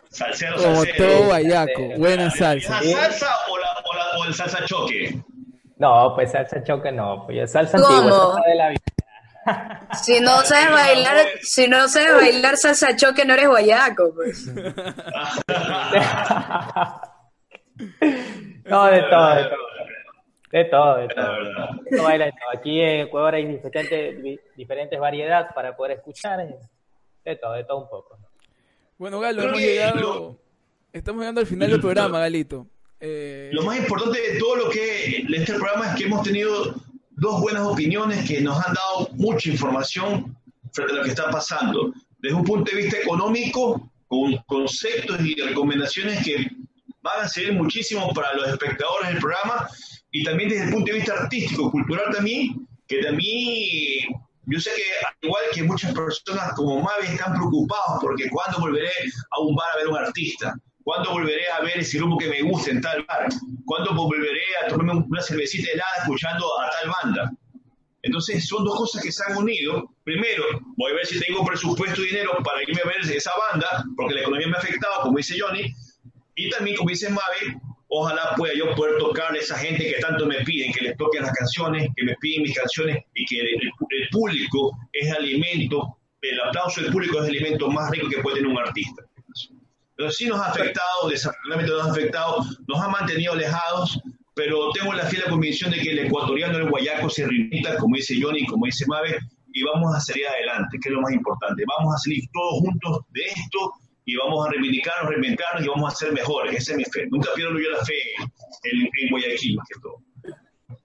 Salsero, 0.08 0.56
Como 0.56 0.76
salsero. 0.76 1.06
todo 1.06 1.28
vallaco, 1.28 1.82
buena 1.98 2.30
salsa. 2.30 2.80
¿La 2.80 2.92
salsa 3.02 3.28
o, 3.50 3.58
la, 3.58 3.66
o, 3.84 3.94
la, 3.94 4.04
o 4.18 4.24
el 4.24 4.32
salsa 4.32 4.64
choque? 4.64 5.22
No, 5.76 6.14
pues 6.14 6.32
salsa 6.32 6.64
choque 6.64 6.90
no, 6.92 7.26
pues 7.26 7.52
salsa 7.52 7.76
antigua, 7.76 8.10
salsa 8.10 8.40
de 8.48 8.54
la 8.54 8.68
vida. 8.70 8.80
Si 10.02 10.20
no 10.20 10.40
sabes 10.40 10.70
bailar, 10.70 11.16
si 11.42 11.68
no 11.68 11.86
sabes 11.88 12.14
bailar 12.14 12.56
salsa 12.56 12.96
choque, 12.96 13.26
no 13.26 13.34
eres 13.34 13.48
guayaco, 13.48 14.14
pues. 14.14 14.46
no, 18.64 18.86
de 18.86 19.02
todo, 19.02 19.34
de 19.34 19.44
todo. 19.44 19.73
De 20.54 20.66
todo, 20.66 20.98
de 20.98 21.08
todo. 21.08 22.06
Aquí 22.56 22.80
en 22.80 23.00
Ecuador 23.00 23.34
hay 23.34 23.44
diferentes, 23.44 24.38
diferentes 24.56 25.00
variedades 25.00 25.48
para 25.52 25.76
poder 25.76 25.96
escuchar. 25.96 26.46
De 27.24 27.36
todo, 27.36 27.54
de 27.54 27.64
todo 27.64 27.78
un 27.78 27.88
poco. 27.88 28.16
Bueno, 28.96 29.18
Galo, 29.18 29.42
hemos 29.42 29.58
llegado, 29.58 30.38
estamos 30.92 31.22
llegando 31.22 31.40
al 31.40 31.48
final 31.48 31.70
del 31.72 31.80
programa, 31.80 32.20
Galito. 32.20 32.68
Eh... 33.00 33.50
Lo 33.52 33.62
más 33.62 33.78
importante 33.78 34.20
de 34.20 34.38
todo 34.38 34.54
lo 34.54 34.70
que 34.70 35.26
este 35.28 35.54
programa 35.54 35.88
es 35.88 35.96
que 35.96 36.04
hemos 36.04 36.22
tenido 36.22 36.76
dos 37.10 37.40
buenas 37.40 37.66
opiniones 37.66 38.24
que 38.24 38.40
nos 38.40 38.56
han 38.64 38.74
dado 38.74 39.08
mucha 39.14 39.50
información 39.50 40.36
frente 40.72 40.92
a 40.92 40.96
lo 40.98 41.02
que 41.02 41.10
está 41.10 41.30
pasando. 41.30 41.92
Desde 42.18 42.36
un 42.36 42.44
punto 42.44 42.70
de 42.70 42.80
vista 42.80 42.98
económico, 42.98 43.90
con 44.06 44.36
conceptos 44.46 45.18
y 45.20 45.34
recomendaciones 45.34 46.24
que 46.24 46.46
van 47.02 47.24
a 47.24 47.28
servir 47.28 47.54
muchísimo 47.54 48.14
para 48.14 48.32
los 48.34 48.46
espectadores 48.46 49.08
del 49.08 49.18
programa 49.18 49.68
y 50.14 50.22
también 50.22 50.48
desde 50.48 50.66
el 50.66 50.70
punto 50.70 50.92
de 50.92 50.98
vista 50.98 51.12
artístico, 51.12 51.72
cultural 51.72 52.14
también, 52.14 52.68
que 52.86 53.02
también 53.02 54.14
yo 54.46 54.60
sé 54.60 54.70
que 54.76 55.26
igual 55.26 55.42
que 55.52 55.64
muchas 55.64 55.92
personas 55.92 56.52
como 56.54 56.80
Mavi 56.80 57.06
están 57.08 57.34
preocupados 57.34 57.98
porque 58.00 58.30
cuando 58.30 58.60
volveré 58.60 58.92
a 59.30 59.40
un 59.40 59.56
bar 59.56 59.66
a 59.74 59.76
ver 59.78 59.88
un 59.88 59.96
artista, 59.96 60.54
cuándo 60.84 61.10
volveré 61.10 61.50
a 61.50 61.62
ver 61.62 61.78
ese 61.78 61.98
grupo 61.98 62.16
que 62.16 62.28
me 62.28 62.42
gusta 62.42 62.70
en 62.70 62.80
tal 62.80 63.04
bar, 63.08 63.26
cuándo 63.64 63.92
volveré 63.92 64.44
a 64.64 64.68
tomarme 64.68 65.04
una 65.04 65.20
cervecita 65.20 65.72
helada 65.72 65.96
escuchando 66.02 66.46
a 66.60 66.70
tal 66.70 66.92
banda. 67.02 67.32
Entonces 68.02 68.46
son 68.46 68.64
dos 68.64 68.76
cosas 68.76 69.02
que 69.02 69.10
se 69.10 69.24
han 69.26 69.36
unido. 69.36 69.96
Primero, 70.04 70.44
voy 70.76 70.92
a 70.92 70.94
ver 70.94 71.06
si 71.06 71.18
tengo 71.18 71.44
presupuesto 71.44 72.00
y 72.02 72.06
dinero 72.06 72.38
para 72.44 72.62
irme 72.62 72.82
a 72.84 72.86
ver 72.86 73.00
esa 73.10 73.32
banda, 73.50 73.84
porque 73.96 74.14
la 74.14 74.20
economía 74.20 74.46
me 74.46 74.56
ha 74.56 74.60
afectado, 74.60 75.02
como 75.02 75.16
dice 75.16 75.34
Johnny. 75.40 75.74
Y 76.36 76.50
también, 76.50 76.76
como 76.76 76.90
dice 76.90 77.08
Mavi, 77.08 77.58
ojalá 77.96 78.34
pueda 78.36 78.54
yo 78.54 78.74
poder 78.74 78.98
tocar 78.98 79.32
a 79.32 79.38
esa 79.38 79.56
gente 79.56 79.84
que 79.84 80.00
tanto 80.00 80.26
me 80.26 80.40
piden, 80.44 80.72
que 80.72 80.84
les 80.84 80.96
toquen 80.96 81.22
las 81.22 81.32
canciones, 81.32 81.88
que 81.96 82.04
me 82.04 82.16
piden 82.20 82.42
mis 82.42 82.56
canciones 82.56 82.98
y 83.14 83.24
que 83.24 83.40
el, 83.40 84.08
público 84.10 84.76
es 84.92 85.12
alimento, 85.12 85.96
el 86.20 86.40
aplauso 86.40 86.80
del 86.80 86.90
público 86.90 87.18
es 87.18 87.28
el 87.28 87.36
alimento 87.36 87.70
más 87.70 87.90
rico 87.92 88.08
que 88.08 88.20
puede 88.20 88.36
tener 88.36 88.50
un 88.50 88.58
artista. 88.58 89.02
Entonces 89.96 90.16
sí 90.16 90.26
nos 90.26 90.40
ha 90.40 90.46
afectado, 90.46 91.08
desafortunadamente 91.08 91.72
nos 91.72 91.86
ha 91.86 91.90
afectado, 91.92 92.44
nos 92.66 92.80
ha 92.80 92.88
mantenido 92.88 93.32
alejados, 93.32 94.00
pero 94.34 94.70
tengo 94.72 94.92
la 94.92 95.04
fiel 95.04 95.22
convicción 95.30 95.70
de 95.70 95.78
que 95.78 95.90
el 95.92 96.00
ecuatoriano, 96.00 96.58
el 96.58 96.68
guayaco, 96.68 97.08
se 97.08 97.26
reunita, 97.26 97.76
como 97.76 97.94
dice 97.94 98.16
Johnny, 98.20 98.44
como 98.46 98.66
dice 98.66 98.84
Mabe, 98.88 99.18
y 99.52 99.62
vamos 99.62 99.94
a 99.94 100.00
salir 100.00 100.26
adelante, 100.26 100.78
que 100.82 100.88
es 100.88 100.94
lo 100.94 101.00
más 101.00 101.12
importante. 101.12 101.62
Vamos 101.78 101.94
a 101.94 101.98
salir 101.98 102.24
todos 102.32 102.58
juntos 102.58 102.98
de 103.10 103.22
esto 103.22 103.72
y 104.04 104.16
vamos 104.16 104.46
a 104.46 104.50
reivindicarnos, 104.50 105.10
reinventarnos 105.10 105.64
y 105.64 105.68
vamos 105.68 105.92
a 105.92 105.96
ser 105.96 106.12
mejores. 106.12 106.56
Esa 106.56 106.72
es 106.72 106.78
mi 106.78 106.84
fe. 106.84 107.06
Nunca 107.10 107.30
pierdo 107.34 107.58
yo 107.58 107.70
la 107.70 107.84
fe 107.84 107.94
en, 108.64 108.82
en 108.82 109.10
Guayaquil, 109.10 109.56
más 109.56 109.68
que 109.68 109.80
todo. 109.80 110.02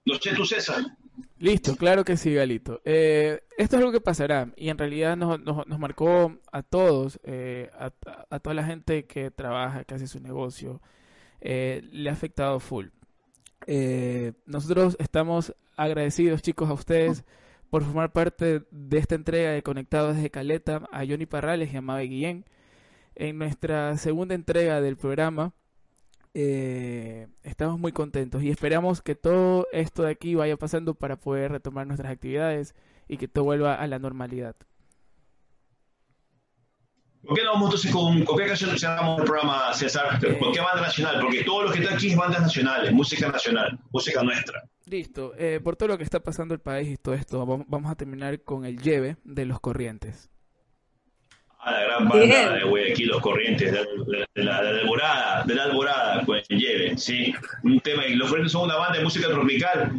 No 0.04 0.14
sé 0.14 0.34
tú, 0.34 0.44
César. 0.44 0.82
Listo, 1.38 1.74
claro 1.76 2.04
que 2.04 2.18
sí, 2.18 2.34
Galito. 2.34 2.82
Eh, 2.84 3.40
esto 3.56 3.76
es 3.76 3.80
algo 3.80 3.92
que 3.92 4.00
pasará 4.00 4.52
y 4.56 4.68
en 4.68 4.76
realidad 4.76 5.16
nos, 5.16 5.40
nos, 5.40 5.78
marcó 5.78 6.38
a 6.52 6.62
todos, 6.62 7.18
eh, 7.24 7.70
a, 7.78 7.92
a, 8.28 8.40
toda 8.40 8.54
la 8.54 8.64
gente 8.64 9.06
que 9.06 9.30
trabaja, 9.30 9.84
que 9.84 9.94
hace 9.94 10.06
su 10.06 10.20
negocio, 10.20 10.82
eh, 11.40 11.82
le 11.92 12.10
ha 12.10 12.12
afectado 12.12 12.60
full. 12.60 12.88
nosotros 14.44 14.98
estamos 14.98 15.54
agradecidos, 15.76 16.42
chicos, 16.42 16.68
a 16.68 16.74
ustedes 16.74 17.24
por 17.70 17.84
formar 17.84 18.12
parte 18.12 18.62
de 18.70 18.98
esta 18.98 19.14
entrega 19.14 19.52
de 19.52 19.62
Conectados 19.62 20.16
desde 20.16 20.30
Caleta, 20.30 20.82
a 20.92 21.06
Johnny 21.06 21.24
Parrales 21.24 21.72
y 21.72 21.76
a 21.78 21.80
Mabe 21.80 22.04
Guillén. 22.04 22.44
En 23.20 23.36
nuestra 23.36 23.98
segunda 23.98 24.34
entrega 24.34 24.80
del 24.80 24.96
programa 24.96 25.52
eh, 26.32 27.28
estamos 27.42 27.78
muy 27.78 27.92
contentos 27.92 28.42
y 28.42 28.48
esperamos 28.48 29.02
que 29.02 29.14
todo 29.14 29.66
esto 29.72 30.04
de 30.04 30.10
aquí 30.12 30.34
vaya 30.34 30.56
pasando 30.56 30.94
para 30.94 31.16
poder 31.16 31.52
retomar 31.52 31.86
nuestras 31.86 32.10
actividades 32.10 32.74
y 33.08 33.18
que 33.18 33.28
todo 33.28 33.44
vuelva 33.44 33.74
a 33.74 33.86
la 33.88 33.98
normalidad. 33.98 34.56
¿Por 37.22 37.36
qué 37.36 37.44
no 37.44 37.52
vamos 37.52 37.66
entonces 37.66 37.92
con, 37.92 38.24
con 38.24 38.38
qué 38.38 38.46
canción 38.46 38.78
cerramos 38.78 39.18
el 39.18 39.26
programa, 39.26 39.74
César? 39.74 40.18
¿Por 40.18 40.52
qué 40.52 40.60
banda 40.60 40.80
nacional? 40.80 41.20
Porque 41.20 41.44
todo 41.44 41.64
lo 41.64 41.72
que 41.72 41.80
está 41.80 41.96
aquí 41.96 42.12
es 42.12 42.16
bandas 42.16 42.40
nacionales, 42.40 42.90
música 42.90 43.28
nacional, 43.28 43.78
música 43.90 44.22
nuestra. 44.22 44.64
Listo. 44.86 45.34
Eh, 45.36 45.60
por 45.62 45.76
todo 45.76 45.90
lo 45.90 45.98
que 45.98 46.04
está 46.04 46.20
pasando 46.20 46.54
el 46.54 46.60
país 46.60 46.88
y 46.88 46.96
todo 46.96 47.14
esto, 47.14 47.44
vamos 47.44 47.92
a 47.92 47.96
terminar 47.96 48.40
con 48.40 48.64
el 48.64 48.80
lleve 48.80 49.18
de 49.24 49.44
los 49.44 49.60
corrientes 49.60 50.30
a 51.62 51.72
la 51.72 51.80
gran 51.82 52.08
banda 52.08 52.54
de 52.54 52.64
Guayaquil, 52.64 53.08
los 53.08 53.20
corrientes, 53.20 53.72
de, 53.72 53.86
la, 54.06 54.26
de, 54.34 54.44
la, 54.44 54.58
alborada, 54.58 55.44
de 55.44 55.54
la 55.54 55.64
alborada, 55.64 56.22
pues 56.24 56.46
lleve, 56.48 56.96
sí, 56.96 57.34
un 57.62 57.80
tema, 57.80 58.06
y 58.06 58.14
los 58.14 58.28
corrientes 58.28 58.52
son 58.52 58.64
una 58.64 58.76
banda 58.76 58.98
de 58.98 59.04
música 59.04 59.28
tropical, 59.28 59.98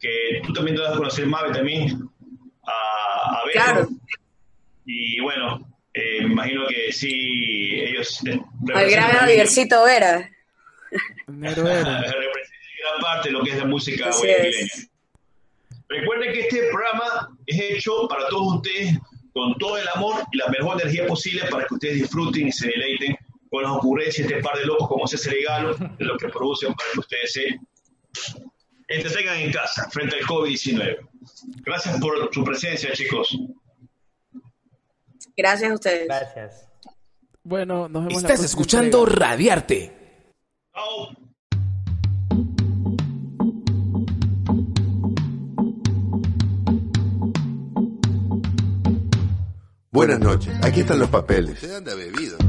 que 0.00 0.42
tú 0.46 0.52
también 0.52 0.76
te 0.76 0.82
vas 0.82 0.92
a 0.92 0.96
conocer, 0.96 1.26
Mabe, 1.26 1.52
también, 1.52 2.08
a, 2.66 3.40
a 3.40 3.44
ver. 3.44 3.52
Claro. 3.52 3.88
Y 4.86 5.20
bueno, 5.20 5.66
eh, 5.92 6.22
me 6.22 6.32
imagino 6.32 6.66
que 6.66 6.92
sí, 6.92 7.74
ellos... 7.74 8.24
Eh, 8.26 8.40
Al 8.74 8.90
gran 8.90 9.10
Javiercito 9.10 9.84
Vera. 9.84 10.30
Vera. 11.26 12.04
gran 12.86 13.00
parte 13.02 13.28
de 13.28 13.32
lo 13.32 13.42
que 13.42 13.50
es 13.50 13.58
la 13.58 13.64
música 13.64 14.10
guayaquileña. 14.10 14.72
Recuerden 15.88 16.32
que 16.32 16.40
este 16.40 16.68
programa 16.70 17.36
es 17.46 17.60
hecho 17.60 18.08
para 18.08 18.28
todos 18.28 18.56
ustedes 18.56 18.98
con 19.36 19.54
todo 19.56 19.76
el 19.76 19.86
amor 19.94 20.24
y 20.32 20.38
la 20.38 20.46
mejor 20.46 20.80
energía 20.80 21.06
posible 21.06 21.42
para 21.50 21.66
que 21.66 21.74
ustedes 21.74 22.00
disfruten 22.00 22.48
y 22.48 22.52
se 22.52 22.68
deleiten 22.68 23.18
con 23.50 23.64
las 23.64 23.72
ocurrencias 23.72 24.26
de 24.26 24.36
este 24.36 24.42
par 24.42 24.56
de 24.56 24.64
locos 24.64 24.88
como 24.88 25.04
ese 25.04 25.30
regalo 25.30 25.74
de 25.74 26.04
lo 26.06 26.16
que 26.16 26.28
producen 26.28 26.72
para 26.72 26.90
que 26.90 27.00
ustedes 27.00 27.32
se 27.34 27.60
entretengan 28.88 29.36
en 29.36 29.52
casa 29.52 29.90
frente 29.90 30.16
al 30.16 30.22
COVID-19. 30.22 31.06
Gracias 31.66 32.00
por 32.00 32.32
su 32.32 32.44
presencia, 32.44 32.90
chicos. 32.94 33.36
Gracias 35.36 35.70
a 35.70 35.74
ustedes. 35.74 36.08
Gracias. 36.08 36.68
Bueno, 37.42 37.90
nos 37.90 38.06
vemos 38.06 38.22
Estás 38.22 38.42
escuchando 38.42 39.04
Radiarte. 39.04 39.92
Buenas 49.96 50.20
noches, 50.20 50.54
aquí 50.60 50.80
están 50.80 50.98
los 50.98 51.08
papeles. 51.08 51.58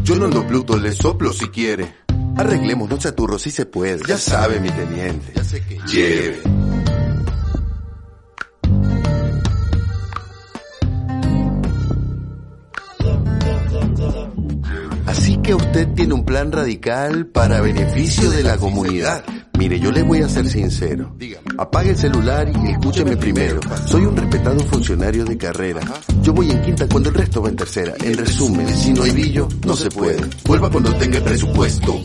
Yo 0.03 0.17
no 0.17 0.25
ando 0.25 0.45
Pluto, 0.45 0.75
le 0.75 0.91
soplo 0.91 1.31
si 1.31 1.47
quiere. 1.47 1.87
Arreglemos, 2.35 2.89
no 2.89 2.97
chaturro 2.97 3.39
si 3.39 3.51
se 3.51 3.65
puede. 3.65 4.01
Ya 4.05 4.17
sabe 4.17 4.59
mi 4.59 4.69
teniente. 4.69 5.31
Ya 5.33 5.45
sé 5.45 5.63
que 5.63 5.79
lleve. 5.87 6.41
Que 15.47 15.55
usted 15.55 15.87
tiene 15.93 16.13
un 16.13 16.25
plan 16.25 16.51
radical 16.51 17.27
para 17.27 17.61
beneficio 17.61 18.29
de 18.29 18.43
la 18.43 18.57
comunidad. 18.57 19.23
Mire, 19.57 19.79
yo 19.79 19.93
le 19.93 20.03
voy 20.03 20.21
a 20.21 20.27
ser 20.27 20.45
sincero. 20.49 21.15
Apague 21.57 21.91
el 21.91 21.97
celular 21.97 22.49
y 22.49 22.71
escúcheme 22.71 23.15
primero. 23.15 23.61
Soy 23.85 24.03
un 24.03 24.17
respetado 24.17 24.59
funcionario 24.65 25.23
de 25.23 25.37
carrera. 25.37 25.79
Yo 26.21 26.33
voy 26.33 26.51
en 26.51 26.61
quinta 26.61 26.85
cuando 26.89 27.07
el 27.07 27.15
resto 27.15 27.41
va 27.41 27.47
en 27.47 27.55
tercera. 27.55 27.93
En 28.03 28.17
resumen, 28.17 28.67
si 28.75 28.91
no 28.91 29.03
hay 29.03 29.11
billo, 29.11 29.47
no 29.65 29.73
se 29.77 29.89
puede. 29.89 30.19
Vuelva 30.43 30.69
cuando 30.69 30.93
tenga 30.97 31.17
el 31.19 31.23
presupuesto. 31.23 31.97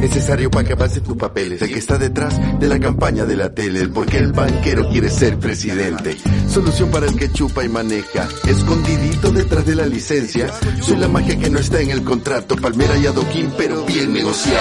Necesario 0.00 0.50
para 0.50 0.66
que 0.66 0.72
avancen 0.72 1.02
tus 1.02 1.16
papeles. 1.16 1.62
El 1.62 1.72
que 1.72 1.78
está 1.78 1.98
detrás 1.98 2.38
de 2.58 2.68
la 2.68 2.78
campaña 2.78 3.24
de 3.24 3.36
la 3.36 3.54
tele. 3.54 3.88
Porque 3.88 4.18
el 4.18 4.32
banquero 4.32 4.88
quiere 4.88 5.10
ser 5.10 5.38
presidente. 5.38 6.16
Solución 6.48 6.90
para 6.90 7.06
el 7.06 7.16
que 7.16 7.30
chupa 7.32 7.64
y 7.64 7.68
maneja. 7.68 8.28
Escondidito 8.46 9.30
detrás 9.30 9.66
de 9.66 9.74
la 9.74 9.86
licencia. 9.86 10.50
Soy 10.80 10.96
la 10.96 11.08
magia 11.08 11.38
que 11.38 11.50
no 11.50 11.58
está 11.58 11.80
en 11.80 11.90
el 11.90 12.02
contrato. 12.02 12.56
Palmera 12.56 12.96
y 12.98 13.06
adoquín, 13.06 13.52
pero 13.56 13.84
bien 13.84 14.12
negociada. 14.12 14.60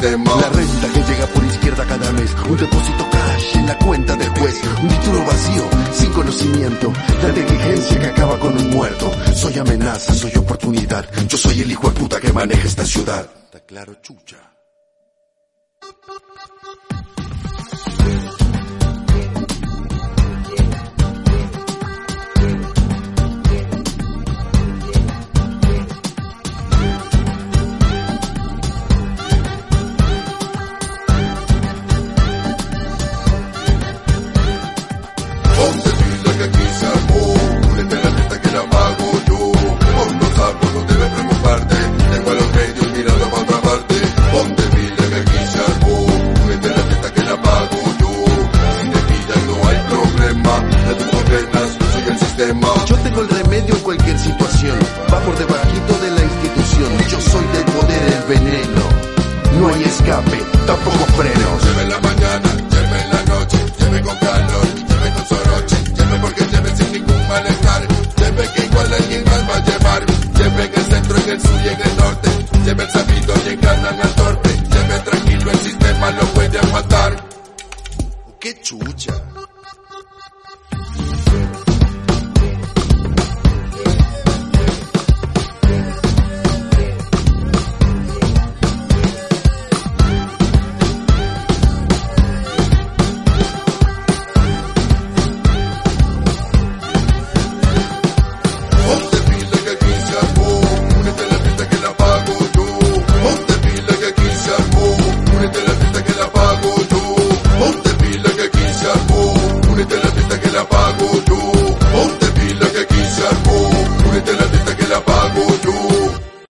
Sistema. 0.00 0.36
La 0.36 0.48
renta 0.48 0.92
que 0.92 1.12
llega 1.12 1.26
por 1.26 1.44
izquierda 1.44 1.84
cada 1.86 2.12
mes, 2.12 2.34
un 2.48 2.56
depósito 2.56 3.10
cash 3.10 3.56
en 3.56 3.66
la 3.66 3.78
cuenta 3.78 4.16
del 4.16 4.28
juez, 4.30 4.60
un 4.82 4.88
título 4.88 5.24
vacío, 5.24 5.64
sin 5.92 6.12
conocimiento, 6.12 6.92
la 7.22 7.32
negligencia 7.32 8.00
que 8.00 8.06
acaba 8.06 8.38
con 8.38 8.56
un 8.56 8.70
muerto. 8.70 9.12
Soy 9.34 9.58
amenaza, 9.58 10.14
soy 10.14 10.32
oportunidad, 10.36 11.06
yo 11.28 11.36
soy 11.36 11.60
el 11.60 11.70
hijo 11.70 11.88
de 11.90 12.00
puta 12.00 12.20
que 12.20 12.32
maneja 12.32 12.66
esta 12.66 12.84
ciudad. 12.84 13.28
Está 13.44 13.60
claro, 13.60 13.94
chucha. 14.02 14.36